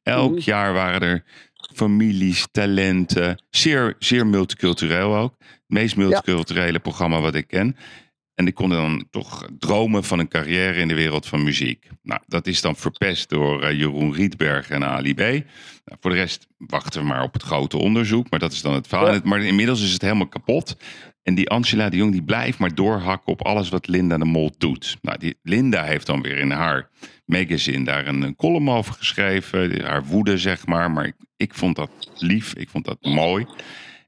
Elk 0.03 0.31
Mhm. 0.31 0.41
jaar 0.43 0.73
waren 0.73 1.01
er 1.01 1.23
families, 1.73 2.47
talenten. 2.51 3.43
Zeer, 3.49 3.95
zeer 3.99 4.27
multicultureel 4.27 5.15
ook. 5.15 5.35
Het 5.39 5.61
meest 5.67 5.95
multiculturele 5.95 6.79
programma 6.79 7.21
wat 7.21 7.35
ik 7.35 7.47
ken. 7.47 7.75
En 8.35 8.47
ik 8.47 8.53
kon 8.53 8.69
dan 8.69 9.05
toch 9.09 9.47
dromen 9.59 10.03
van 10.03 10.19
een 10.19 10.27
carrière 10.27 10.79
in 10.79 10.87
de 10.87 10.93
wereld 10.93 11.25
van 11.25 11.43
muziek. 11.43 11.87
Nou, 12.01 12.21
dat 12.27 12.47
is 12.47 12.61
dan 12.61 12.75
verpest 12.75 13.29
door 13.29 13.63
eh, 13.63 13.77
Jeroen 13.77 14.13
Rietberg 14.13 14.69
en 14.69 14.85
Ali 14.85 15.13
B. 15.13 15.19
Nou, 15.19 15.99
voor 15.99 16.11
de 16.11 16.17
rest 16.17 16.47
wachten 16.57 17.01
we 17.01 17.07
maar 17.07 17.23
op 17.23 17.33
het 17.33 17.43
grote 17.43 17.77
onderzoek. 17.77 18.29
Maar 18.29 18.39
dat 18.39 18.51
is 18.51 18.61
dan 18.61 18.73
het 18.73 18.87
verhaal. 18.87 19.13
Ja. 19.13 19.21
Maar 19.23 19.43
inmiddels 19.43 19.83
is 19.83 19.93
het 19.93 20.01
helemaal 20.01 20.27
kapot. 20.27 20.77
En 21.23 21.35
die 21.35 21.49
Angela 21.49 21.89
de 21.89 21.97
Jong 21.97 22.11
die 22.11 22.23
blijft 22.23 22.57
maar 22.57 22.75
doorhakken 22.75 23.31
op 23.31 23.45
alles 23.45 23.69
wat 23.69 23.87
Linda 23.87 24.17
de 24.17 24.25
Mol 24.25 24.51
doet. 24.57 24.97
Nou, 25.01 25.17
die 25.17 25.37
Linda 25.41 25.83
heeft 25.83 26.05
dan 26.05 26.21
weer 26.21 26.37
in 26.37 26.51
haar 26.51 26.89
magazine 27.25 27.83
daar 27.85 28.07
een, 28.07 28.21
een 28.21 28.35
column 28.35 28.69
over 28.69 28.93
geschreven. 28.93 29.81
Haar 29.85 30.05
woede, 30.05 30.37
zeg 30.37 30.65
maar. 30.65 30.91
Maar 30.91 31.05
ik, 31.05 31.15
ik 31.37 31.53
vond 31.53 31.75
dat 31.75 31.91
lief. 32.17 32.53
Ik 32.53 32.69
vond 32.69 32.85
dat 32.85 32.97
mooi. 33.01 33.45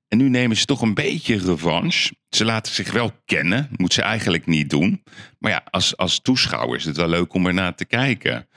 En 0.08 0.18
nu 0.18 0.30
nemen 0.30 0.58
ze 0.58 0.66
toch 0.66 0.82
een 0.82 0.94
beetje 0.94 1.38
revanche. 1.38 2.14
Ze 2.30 2.46
laten 2.46 2.74
zich 2.74 2.92
wel 2.92 3.12
kennen. 3.26 3.70
Moet 3.76 3.94
ze 3.94 4.02
eigenlijk 4.02 4.46
niet 4.46 4.70
doen. 4.70 5.04
Maar 5.40 5.52
ja, 5.52 5.64
als, 5.70 5.98
als 5.98 6.20
toeschouwer 6.22 6.78
is 6.78 6.86
het 6.86 6.98
wel 6.98 7.08
leuk 7.10 7.34
om 7.34 7.46
ernaar 7.48 7.76
te 7.76 7.86
kijken. 7.86 8.48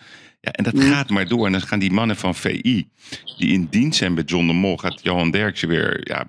Ja, 0.41 0.53
en 0.53 0.65
dat 0.65 0.73
Mm. 0.75 0.81
gaat 0.81 1.09
maar 1.09 1.29
door. 1.29 1.47
En 1.47 1.53
dan 1.53 1.61
gaan 1.61 1.79
die 1.79 1.91
mannen 1.93 2.17
van 2.17 2.35
VI, 2.35 2.89
die 3.39 3.53
in 3.53 3.67
dienst 3.71 3.99
zijn 3.99 4.15
bij 4.15 4.25
John 4.25 4.47
de 4.47 4.53
Mol, 4.53 4.77
gaat 4.77 5.01
Johan 5.03 5.31
Derksen 5.31 5.69
weer 5.69 6.01
ja, 6.09 6.27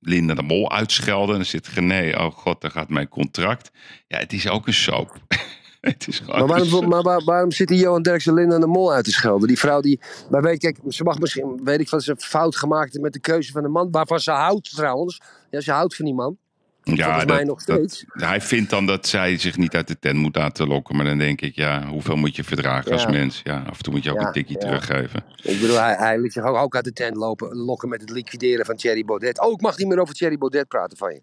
Linda 0.00 0.34
de 0.34 0.42
Mol 0.42 0.72
uitschelden. 0.72 1.28
En 1.28 1.34
dan 1.36 1.44
zit 1.44 1.68
René, 1.68 2.16
oh 2.18 2.32
god, 2.32 2.60
daar 2.60 2.70
gaat 2.70 2.88
mijn 2.88 3.08
contract. 3.08 3.70
Ja, 4.06 4.18
het 4.18 4.32
is 4.32 4.48
ook 4.48 4.66
een 4.66 4.74
soap. 4.74 5.16
het 5.90 6.08
is 6.08 6.18
gewoon 6.18 6.38
Maar 6.38 6.48
waarom, 6.48 6.88
maar 6.88 7.02
waar- 7.02 7.24
waarom 7.24 7.50
zit 7.50 7.68
die 7.68 7.78
Johan 7.78 8.02
Derksen 8.02 8.34
Linda 8.34 8.58
de 8.58 8.66
Mol 8.66 8.92
uit 8.92 9.04
te 9.04 9.10
schelden? 9.10 9.48
Die 9.48 9.58
vrouw 9.58 9.80
die. 9.80 10.00
Maar 10.30 10.42
weet, 10.42 10.58
kijk, 10.58 10.78
ze 10.88 11.02
mag 11.02 11.18
misschien. 11.18 11.60
Weet 11.64 11.80
ik 11.80 11.88
wat 11.90 12.02
ze 12.02 12.14
fout 12.18 12.56
gemaakt 12.56 13.00
met 13.00 13.12
de 13.12 13.20
keuze 13.20 13.52
van 13.52 13.62
de 13.62 13.68
man. 13.68 13.90
Waarvan 13.90 14.20
ze 14.20 14.30
houdt 14.30 14.74
trouwens. 14.76 15.20
Ja, 15.50 15.60
ze 15.60 15.72
houdt 15.72 15.96
van 15.96 16.04
die 16.04 16.14
man. 16.14 16.36
Volgens 16.82 17.24
mij 17.24 17.44
nog 17.44 17.60
steeds. 17.60 18.04
hij 18.08 18.40
vindt 18.40 18.70
dan 18.70 18.86
dat 18.86 19.06
zij 19.06 19.38
zich 19.38 19.56
niet 19.56 19.74
uit 19.74 19.88
de 19.88 19.98
tent 19.98 20.18
moet 20.18 20.36
laten 20.36 20.66
lokken. 20.68 20.96
Maar 20.96 21.04
dan 21.04 21.18
denk 21.18 21.40
ik, 21.40 21.54
ja, 21.54 21.86
hoeveel 21.86 22.16
moet 22.16 22.36
je 22.36 22.44
verdragen 22.44 22.92
als 22.92 23.02
Ja. 23.02 23.10
mens? 23.10 23.40
Ja, 23.44 23.62
af 23.66 23.76
en 23.76 23.82
toe 23.82 23.92
moet 23.92 24.04
je 24.04 24.10
ook 24.10 24.20
Ja, 24.20 24.26
een 24.26 24.32
tikje 24.32 24.54
ja. 24.54 24.60
teruggeven. 24.60 25.24
Ik 25.42 25.60
bedoel, 25.60 25.76
hij, 25.80 25.94
hij 25.98 26.18
liet 26.20 26.32
zich 26.32 26.44
ook, 26.44 26.56
ook 26.56 26.74
uit 26.74 26.84
de 26.84 26.92
tent 26.92 27.16
lopen, 27.16 27.56
lokken 27.56 27.88
met 27.88 28.00
het 28.00 28.10
liquideren 28.10 28.66
van 28.66 28.76
Thierry 28.76 29.04
Baudet. 29.04 29.40
Oh, 29.40 29.52
ik 29.52 29.60
mag 29.60 29.78
niet 29.78 29.88
meer 29.88 30.00
over 30.00 30.14
Thierry 30.14 30.38
Baudet 30.38 30.68
praten 30.68 30.96
van 30.98 31.10
je. 31.14 31.22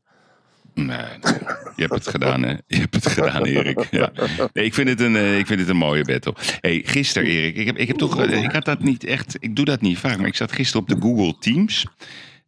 Nee, 0.76 0.98
je 1.76 1.82
hebt 1.82 1.94
het 1.94 2.08
gedaan, 2.08 2.44
hè? 2.44 2.52
Je 2.68 2.78
hebt 2.78 2.96
het 2.96 3.08
gedaan, 3.08 3.46
Erik. 3.46 3.88
Ja. 3.92 4.12
Nee, 4.54 4.66
ik, 4.66 4.74
vind 4.74 4.90
het 4.90 5.00
een, 5.00 5.16
eh, 5.16 5.38
ik 5.38 5.48
vind 5.48 5.60
het 5.60 5.70
een 5.70 5.78
mooie 5.78 6.06
battle. 6.06 6.36
Hey, 6.62 6.82
gisteren, 6.86 7.30
Erik, 7.30 7.56
ik 7.56 7.66
heb, 7.66 7.78
ik 7.78 7.88
heb 7.88 7.98
toch, 7.98 8.22
eh, 8.22 8.44
ik 8.44 8.52
had 8.52 8.66
dat 8.66 8.84
niet 8.84 9.04
echt, 9.04 9.36
ik 9.40 9.56
doe 9.56 9.66
dat 9.66 9.82
niet 9.82 9.98
vaak, 9.98 10.18
maar 10.18 10.28
ik 10.28 10.36
zat 10.36 10.52
gisteren 10.52 10.82
op 10.82 10.90
de 10.90 11.08
Google 11.08 11.36
Teams. 11.40 11.86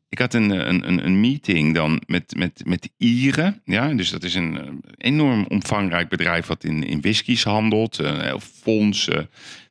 Ik 0.10 0.20
had 0.20 0.34
een, 0.34 0.50
een, 0.50 1.06
een, 1.06 1.20
meeting 1.20 1.74
dan 1.74 2.02
met, 2.06 2.36
met, 2.38 2.62
met 2.66 2.90
Ieren. 2.98 3.62
Ja, 3.66 3.94
dus 3.94 4.10
dat 4.10 4.24
is 4.24 4.36
een 4.36 4.58
eh, 4.60 4.72
enorm 4.98 5.46
omvangrijk 5.48 6.10
bedrijf 6.10 6.46
wat 6.46 6.63
in, 6.63 6.84
in 6.84 7.02
whiskies 7.02 7.44
handelt. 7.44 7.98
Heel 7.98 8.40
fondsen. 8.40 9.30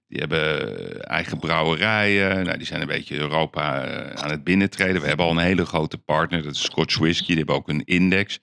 Die 0.08 0.18
hebben 0.18 1.02
eigen 1.02 1.38
brouwerijen. 1.38 2.44
Nou, 2.44 2.56
die 2.56 2.66
zijn 2.66 2.80
een 2.80 2.86
beetje 2.86 3.18
Europa 3.18 3.84
eh, 3.84 4.22
aan 4.22 4.30
het 4.30 4.44
binnentreden. 4.44 5.00
We 5.00 5.06
hebben 5.06 5.26
al 5.26 5.30
een 5.30 5.38
hele 5.38 5.66
grote 5.66 5.98
partner, 5.98 6.42
dat 6.42 6.54
is 6.54 6.62
Scotch 6.62 6.98
Whisky. 6.98 7.26
Die 7.26 7.36
hebben 7.36 7.54
ook 7.54 7.68
een 7.68 7.84
index. 7.84 8.40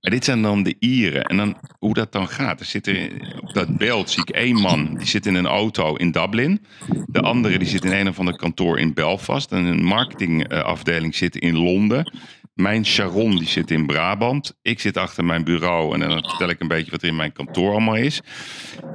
Maar 0.00 0.10
dit 0.10 0.24
zijn 0.24 0.42
dan 0.42 0.62
de 0.62 0.76
Ieren. 0.78 1.24
En 1.24 1.36
dan, 1.36 1.56
hoe 1.78 1.94
dat 1.94 2.12
dan 2.12 2.28
gaat. 2.28 2.60
Er 2.60 2.66
zit 2.66 2.86
er, 2.86 3.10
op 3.40 3.52
dat 3.54 3.76
beeld 3.76 4.10
zie 4.10 4.22
ik 4.22 4.30
één 4.30 4.60
man. 4.60 4.94
Die 4.94 5.06
zit 5.06 5.26
in 5.26 5.34
een 5.34 5.46
auto 5.46 5.94
in 5.94 6.10
Dublin. 6.10 6.64
De 7.06 7.20
andere 7.20 7.58
die 7.58 7.68
zit 7.68 7.84
in 7.84 7.92
een 7.92 8.08
of 8.08 8.18
ander 8.18 8.36
kantoor 8.36 8.78
in 8.78 8.94
Belfast. 8.94 9.52
En 9.52 9.64
een 9.64 9.84
marketingafdeling 9.84 11.14
zit 11.14 11.36
in 11.36 11.56
Londen. 11.56 12.12
Mijn 12.56 12.86
Sharon 12.86 13.36
die 13.36 13.48
zit 13.48 13.70
in 13.70 13.86
Brabant. 13.86 14.56
Ik 14.62 14.80
zit 14.80 14.96
achter 14.96 15.24
mijn 15.24 15.44
bureau 15.44 15.94
en 15.94 16.00
dan 16.00 16.24
vertel 16.24 16.48
ik 16.48 16.60
een 16.60 16.68
beetje 16.68 16.90
wat 16.90 17.02
er 17.02 17.08
in 17.08 17.16
mijn 17.16 17.32
kantoor 17.32 17.70
allemaal 17.70 17.96
is. 17.96 18.20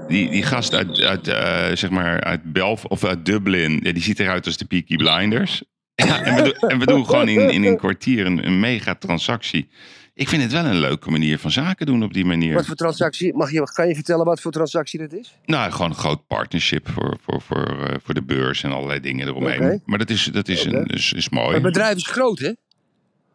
Die, 0.08 0.30
die 0.30 0.44
gast 0.44 0.74
uit, 0.74 1.02
uit, 1.02 1.28
eh, 1.28 1.76
zeg 1.76 1.90
maar 1.90 2.24
uit 2.24 2.54
Belf 2.54 2.86
of 2.86 3.04
uit 3.04 3.26
Dublin, 3.26 3.80
ja, 3.84 3.92
die 3.92 4.04
ziet 4.04 4.20
eruit 4.20 4.46
als 4.46 4.58
de 4.58 4.66
Peaky 4.66 4.96
Blinders. 4.96 5.64
Ja, 5.96 6.24
en, 6.24 6.36
we 6.36 6.42
doen, 6.42 6.70
en 6.70 6.80
we 6.80 6.86
doen 6.86 7.06
gewoon 7.06 7.28
in, 7.28 7.50
in 7.50 7.64
een 7.64 7.78
kwartier 7.78 8.26
een, 8.26 8.46
een 8.46 8.60
mega 8.60 8.96
transactie. 8.96 9.70
Ik 10.14 10.30
vind 10.30 10.42
het 10.42 10.52
wel 10.52 10.66
een 10.66 10.80
leuke 10.80 11.10
manier 11.10 11.40
van 11.40 11.52
zaken 11.52 11.86
doen 11.86 12.04
op 12.04 12.14
die 12.14 12.26
manier. 12.26 12.54
Wat 12.54 12.66
voor 12.66 12.76
transactie? 12.76 13.34
Mag 13.34 13.52
je, 13.52 13.72
kan 13.74 13.88
je 13.88 13.96
vertellen 13.96 14.26
wat 14.26 14.42
voor 14.42 14.52
transactie 14.52 15.00
dat 15.00 15.14
is? 15.14 15.38
Nou, 15.46 15.72
gewoon 15.72 15.90
een 15.90 15.96
groot 15.96 16.28
partnership 16.28 16.90
voor, 16.90 17.18
voor, 17.22 17.42
voor, 17.42 17.88
eh, 17.88 17.96
voor 18.04 18.14
de 18.14 18.24
beurs 18.24 18.64
en 18.64 18.72
allerlei 18.72 19.00
dingen 19.00 19.28
eromheen. 19.28 19.82
Maar 19.86 19.98
dat 19.98 20.10
is, 20.10 20.24
dat 20.24 20.48
is, 20.48 20.66
een, 20.66 20.86
is, 20.86 21.14
is 21.14 21.30
mooi. 21.30 21.54
Het 21.54 21.64
bedrijf 21.64 21.96
is 21.96 22.08
groot, 22.08 22.40
hè? 22.40 22.52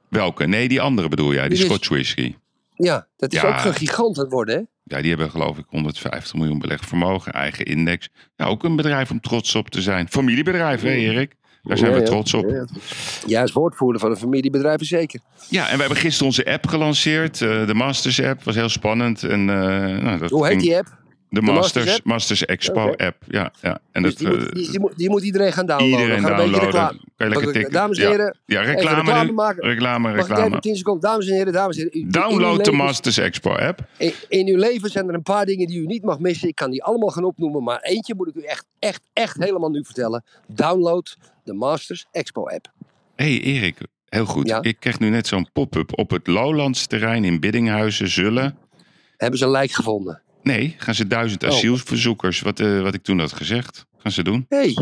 Welke? 0.09 0.47
Nee, 0.47 0.69
die 0.69 0.81
andere 0.81 1.09
bedoel 1.09 1.33
jij, 1.33 1.49
die 1.49 1.59
Scotch 1.59 1.89
Whisky. 1.89 2.35
Ja, 2.75 3.07
dat 3.17 3.33
is 3.33 3.41
Ja. 3.41 3.49
ook 3.59 3.65
een 3.65 3.75
gigant 3.75 4.17
aan 4.19 4.23
het 4.25 4.33
worden, 4.33 4.55
hè? 4.57 4.63
Ja, 4.97 5.01
die 5.01 5.09
hebben 5.11 5.31
geloof 5.31 5.59
ik 5.59 5.65
150 5.69 6.35
miljoen 6.35 6.59
belegd 6.59 6.87
vermogen, 6.87 7.33
eigen 7.33 7.65
index. 7.65 8.09
Ook 8.37 8.65
een 8.65 8.77
bedrijf 8.77 9.11
om 9.11 9.21
trots 9.21 9.55
op 9.55 9.71
te 9.71 9.83
zijn. 9.83 10.09
Familiebedrijf, 10.09 10.81
hè 10.83 10.91
Erik? 10.91 11.35
Daar 11.63 11.79
zijn 11.79 11.91
Ja, 11.93 11.99
we 11.99 12.03
trots 12.05 12.35
op. 12.35 12.49
Ja, 12.51 12.67
ja. 13.27 13.41
Als 13.41 13.53
woordvoerder 13.53 14.01
van 14.01 14.11
een 14.11 14.17
familiebedrijf 14.17 14.81
is 14.81 14.89
zeker. 14.89 15.21
Ja, 15.49 15.69
en 15.69 15.75
we 15.75 15.81
hebben 15.81 15.99
gisteren 15.99 16.27
onze 16.27 16.45
app 16.47 16.67
gelanceerd. 16.67 17.41
eh, 17.43 17.67
de 17.67 17.75
Masters 17.75 18.23
app 18.23 18.43
was 18.43 18.55
heel 18.55 18.69
spannend. 18.69 19.23
En, 19.23 19.41
eh, 19.41 20.03
nou, 20.03 20.19
dat 20.19 20.31
Hoe 20.31 20.43
heet 20.43 20.51
ging- 20.51 20.63
die 20.63 20.77
app? 20.77 21.05
De 21.31 21.41
Masters 21.43 22.01
Masters, 22.05 22.45
Expo 22.45 22.93
app. 22.97 23.17
Ja, 23.29 23.53
ja. 23.61 23.79
En 23.93 24.03
Dus 24.03 24.17
dat, 24.17 24.19
die, 24.19 24.29
moet, 24.39 24.47
eh, 24.49 24.53
die, 24.55 24.71
die 24.71 24.81
moet, 24.81 24.97
die 24.97 25.11
moet 25.11 25.23
iedereen 25.23 25.53
gaan 25.53 25.67
downloaden. 25.67 25.99
iedereen 26.01 26.21
gaan 26.23 26.31
een 26.31 26.37
downloaden. 26.37 26.65
reclame- 26.67 26.99
Kan 27.17 27.29
je 27.29 27.35
lekker 27.35 27.53
tikken. 27.53 27.73
Dames 27.73 27.99
en 27.99 28.05
Ja. 28.05 28.11
heren, 28.11 28.39
Ja, 28.47 28.61
reclame, 28.61 28.97
reclame 29.01 29.33
maken. 29.33 29.63
Reclame, 29.65 30.13
reclame. 30.13 30.45
even 30.47 30.61
10 30.61 30.77
seconden? 30.77 31.11
Dames 31.11 31.29
en 31.29 31.35
heren, 31.35 31.53
dames 31.53 31.77
en 31.77 31.89
heren. 31.93 32.09
u- 32.09 32.11
Download 32.11 32.65
de 32.65 32.73
Masters 32.73 33.19
Expo 33.19 33.51
app. 33.57 33.81
In, 33.99 34.13
in 34.29 34.49
uw 34.49 34.57
leven 34.57 34.91
zijn 34.91 35.09
er 35.09 35.15
een 35.15 35.23
paar 35.23 35.47
dingen 35.47 35.67
die 35.67 35.81
u 35.81 35.87
niet 35.87 36.03
mag 36.03 36.19
missen. 36.19 36.49
Ik 36.49 36.55
kan 36.55 36.71
die 36.71 36.83
allemaal 36.85 37.09
gaan 37.09 37.25
opnoemen, 37.25 37.63
maar 37.63 37.81
eentje 37.81 38.15
moet 38.15 38.29
ik 38.29 38.35
u 38.35 38.41
echt, 38.43 38.67
echt, 38.79 39.01
echt 39.13 39.37
helemaal 39.39 39.71
nu 39.71 39.85
vertellen. 39.85 40.25
Download 40.47 41.17
de 41.45 41.53
Masters 41.53 42.07
Expo 42.13 42.49
app. 42.49 42.73
hey, 43.15 43.41
Erik, 43.41 43.77
heel 44.09 44.25
goed. 44.27 44.49
Ja? 44.49 44.63
Ik 44.63 44.77
kreeg 44.81 44.99
nu 44.99 45.09
net 45.11 45.27
zo'n 45.27 45.49
pop-up 45.53 45.99
op 45.99 46.11
het 46.11 46.27
Lowlands 46.27 46.87
terrein 46.87 47.25
in 47.25 47.41
Biddinghuizen. 47.41 48.09
Zullen. 48.09 48.59
Hebben 49.17 49.39
ze 49.39 49.45
een 49.45 49.51
lijk 49.51 49.71
gevonden? 49.71 50.21
Nee, 50.47 50.75
gaan 50.79 50.95
ze 50.95 51.07
duizend 51.07 51.43
Oh. 51.45 51.49
asielverzoekers, 51.51 52.41
wat, 52.41 52.61
eh, 52.61 52.81
wat 52.81 52.95
ik 52.95 53.03
toen 53.03 53.19
had 53.19 53.33
gezegd, 53.33 53.87
gaan 53.99 54.13
ze 54.13 54.23
doen? 54.23 54.47
Hey, 54.49 54.77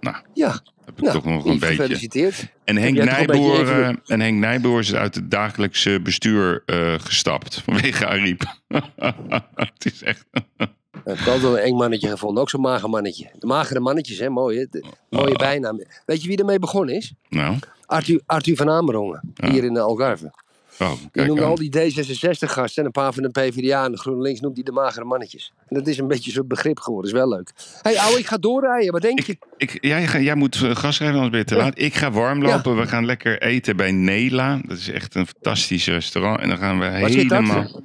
Nou, 0.00 0.16
ja, 0.34 0.50
heb 0.84 0.96
ik 0.96 1.00
nou, 1.00 1.12
toch 1.14 1.24
nog 1.24 1.44
een 1.44 1.58
beetje. 1.58 1.66
gefeliciteerd. 1.76 2.48
En 2.64 2.76
Henk, 2.76 2.96
Nijboer, 3.04 3.68
eh, 3.80 3.88
en 4.06 4.20
Henk 4.20 4.38
Nijboer 4.38 4.78
is 4.80 4.94
uit 4.94 5.14
het 5.14 5.30
dagelijkse 5.30 6.00
bestuur 6.02 6.62
eh, 6.66 6.94
gestapt 6.98 7.60
vanwege 7.64 8.06
Ariep. 8.06 8.42
het 9.54 9.84
is 9.84 10.02
echt. 10.02 10.24
Ik 10.32 10.68
heb 11.04 11.18
altijd 11.18 11.40
wel 11.40 11.58
een 11.58 11.64
eng 11.64 11.74
mannetje 11.76 12.08
gevonden, 12.08 12.42
ook 12.42 12.50
zo'n 12.50 12.60
mager 12.60 12.88
mannetje. 12.90 13.30
De 13.38 13.46
magere 13.46 13.80
mannetjes, 13.80 14.18
hè, 14.18 14.28
mooi 14.28 14.58
hè. 14.58 14.66
De- 14.70 14.84
mooie 15.10 15.30
Oh. 15.32 15.36
bijnaam. 15.38 15.82
Weet 16.06 16.22
je 16.22 16.28
wie 16.28 16.38
ermee 16.38 16.58
begonnen 16.58 16.94
is? 16.94 17.12
Nou, 17.28 17.56
Arthur, 17.86 18.20
Arthur 18.26 18.56
van 18.56 18.70
Amerongen, 18.70 19.32
Ja. 19.34 19.50
hier 19.50 19.64
in 19.64 19.74
de 19.74 19.80
Algarve. 19.80 20.32
Oh, 20.80 20.92
Die 21.12 21.24
noemde 21.24 21.42
al 21.44 21.54
die 21.54 21.70
D66-gasten 21.76 22.76
en 22.82 22.84
een 22.84 22.90
paar 22.90 23.12
van 23.12 23.22
de 23.22 23.28
PvdA 23.30 23.84
en 23.84 23.92
de 23.92 23.98
GroenLinks 23.98 24.40
noemt 24.40 24.54
die 24.54 24.64
de 24.64 24.72
magere 24.72 25.04
mannetjes. 25.04 25.52
En 25.68 25.76
dat 25.76 25.86
is 25.86 25.98
een 25.98 26.08
beetje 26.08 26.30
zo'n 26.30 26.46
begrip 26.46 26.78
geworden, 26.80 27.10
is 27.10 27.16
wel 27.16 27.28
leuk. 27.28 27.52
Hé 27.82 27.90
hey, 27.90 28.00
ouwe, 28.00 28.18
ik 28.18 28.26
ga 28.26 28.36
doorrijden, 28.36 28.92
wat 28.92 29.02
denk 29.02 29.20
je? 29.20 29.36
Ik, 29.56 29.78
jij, 29.80 30.22
jij 30.22 30.34
moet 30.34 30.62
eh, 30.62 30.76
gas 30.76 30.96
geven, 30.96 31.12
anders 31.14 31.30
ben 31.30 31.38
je 31.38 31.44
te 31.44 31.54
Ja. 31.54 31.60
laat. 31.62 31.78
Ik 31.78 31.94
ga 31.94 32.10
warm 32.10 32.42
lopen. 32.42 32.76
We 32.76 32.86
gaan 32.86 33.04
lekker 33.06 33.42
eten 33.42 33.76
bij 33.76 33.92
Nela. 33.92 34.60
Dat 34.66 34.78
is 34.78 34.90
echt 34.90 35.14
een 35.14 35.26
fantastisch 35.26 35.86
restaurant. 35.86 36.40
En 36.40 36.48
dan 36.48 36.58
gaan 36.58 36.78
we 36.78 36.84
Waar 37.00 37.10
zit 37.10 37.28
dat? 37.28 37.38
helemaal... 37.40 37.82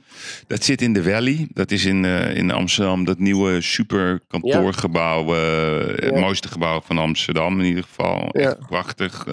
Dat 0.48 0.64
zit 0.64 0.82
in 0.82 0.94
de 0.94 1.04
Valley. 1.04 1.48
Dat 1.54 1.72
is 1.72 1.86
in, 1.86 2.06
eh, 2.06 2.36
in 2.36 2.52
Amsterdam. 2.52 3.04
Dat 3.06 3.20
nieuwe 3.20 3.62
super 3.62 4.20
kantoorgebouw. 4.28 5.36
eh, 5.36 5.88
Het 5.96 6.16
mooiste 6.20 6.48
gebouw 6.48 6.82
van 6.86 6.98
Amsterdam 6.98 7.60
in 7.60 7.66
ieder 7.66 7.84
geval. 7.84 8.30
Echt 8.32 8.68
prachtig. 8.68 9.26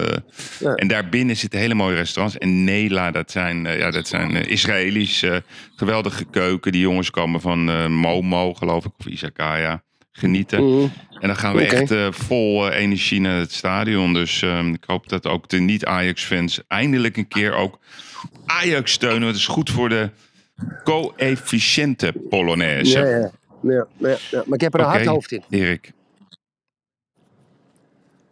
Ja. 0.60 0.74
En 0.74 0.88
daarbinnen 0.88 1.36
zitten 1.36 1.58
hele 1.60 1.74
mooie 1.74 1.96
restaurants. 1.96 2.38
En 2.38 2.64
Nela, 2.64 3.10
dat 3.10 3.30
zijn, 3.30 3.49
eh, 3.50 3.78
ja, 3.78 3.90
dat 3.90 4.08
zijn 4.08 4.36
eh, 4.36 4.50
Israëli's. 4.50 5.22
eh, 5.22 5.36
geweldige 5.76 6.24
keuken. 6.24 6.72
Die 6.72 6.80
jongens 6.80 7.10
komen 7.10 7.40
van 7.40 7.90
Momo, 7.92 8.54
geloof 8.54 8.84
ik. 8.84 8.92
Of 8.98 9.06
Izakaya. 9.06 9.82
Genieten. 10.12 10.64
Mhm. 10.64 10.88
En 11.20 11.26
dan 11.28 11.36
gaan 11.36 11.54
we 11.56 11.64
echt 11.66 12.16
vol 12.16 12.70
energie 12.70 13.20
naar 13.20 13.38
het 13.38 13.52
stadion. 13.52 14.12
Dus 14.12 14.42
ehm, 14.42 14.72
ik 14.72 14.84
hoop 14.86 15.08
dat 15.08 15.26
ook 15.26 15.48
de 15.48 15.58
niet-Ajax-fans 15.58 16.60
eindelijk 16.68 17.16
een 17.16 17.28
keer 17.28 17.54
ook 17.54 17.78
Ajax 18.46 18.92
steunen. 18.92 19.28
Het 19.28 19.36
is 19.36 19.46
goed 19.46 19.70
voor 19.70 19.88
de 19.88 20.10
coëfficiënte 20.84 22.12
Polonaise. 22.28 22.98
Ja, 22.98 23.06
ja. 23.06 23.30
Ja, 23.62 23.86
ja. 23.98 24.16
Maar 24.30 24.54
ik 24.54 24.60
heb 24.60 24.74
er 24.74 24.80
een 24.80 24.86
hard 24.86 25.06
hoofd 25.06 25.32
in. 25.32 25.42
Erik. 25.50 25.92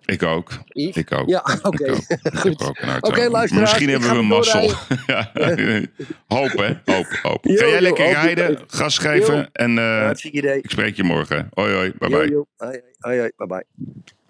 Ik 0.09 0.23
ook. 0.23 0.51
Yves? 0.67 0.97
Ik 0.97 1.13
ook. 1.13 1.29
Ja, 1.29 1.45
oké. 1.63 1.93
Goed. 2.43 2.61
een 2.61 2.89
hard 2.89 3.03
Oké, 3.03 3.21
hoofd. 3.21 3.33
luisteraars, 3.33 3.71
Misschien 3.71 3.89
hebben 3.89 4.09
we 4.09 4.15
ga 4.15 4.23
mazzel. 4.23 4.73
ja. 5.07 5.31
Hoop, 6.27 6.53
hè? 6.53 6.93
Hoop, 6.95 7.07
hoop. 7.23 7.41
Ga 7.43 7.67
jij 7.67 7.81
lekker 7.81 8.13
rijden, 8.13 8.59
gas 8.67 8.99
geven. 8.99 9.49
En 9.53 9.71
idee. 10.23 10.61
ik 10.63 10.71
spreek 10.71 10.97
je 10.97 11.03
morgen. 11.05 11.49
Hoi, 11.55 11.75
hoi. 11.75 11.93
Bye, 11.99 12.09
bye. 12.09 12.45
hoi, 12.99 13.19
hoi. 13.19 13.31
Bye, 13.37 13.47
bye. 13.47 13.65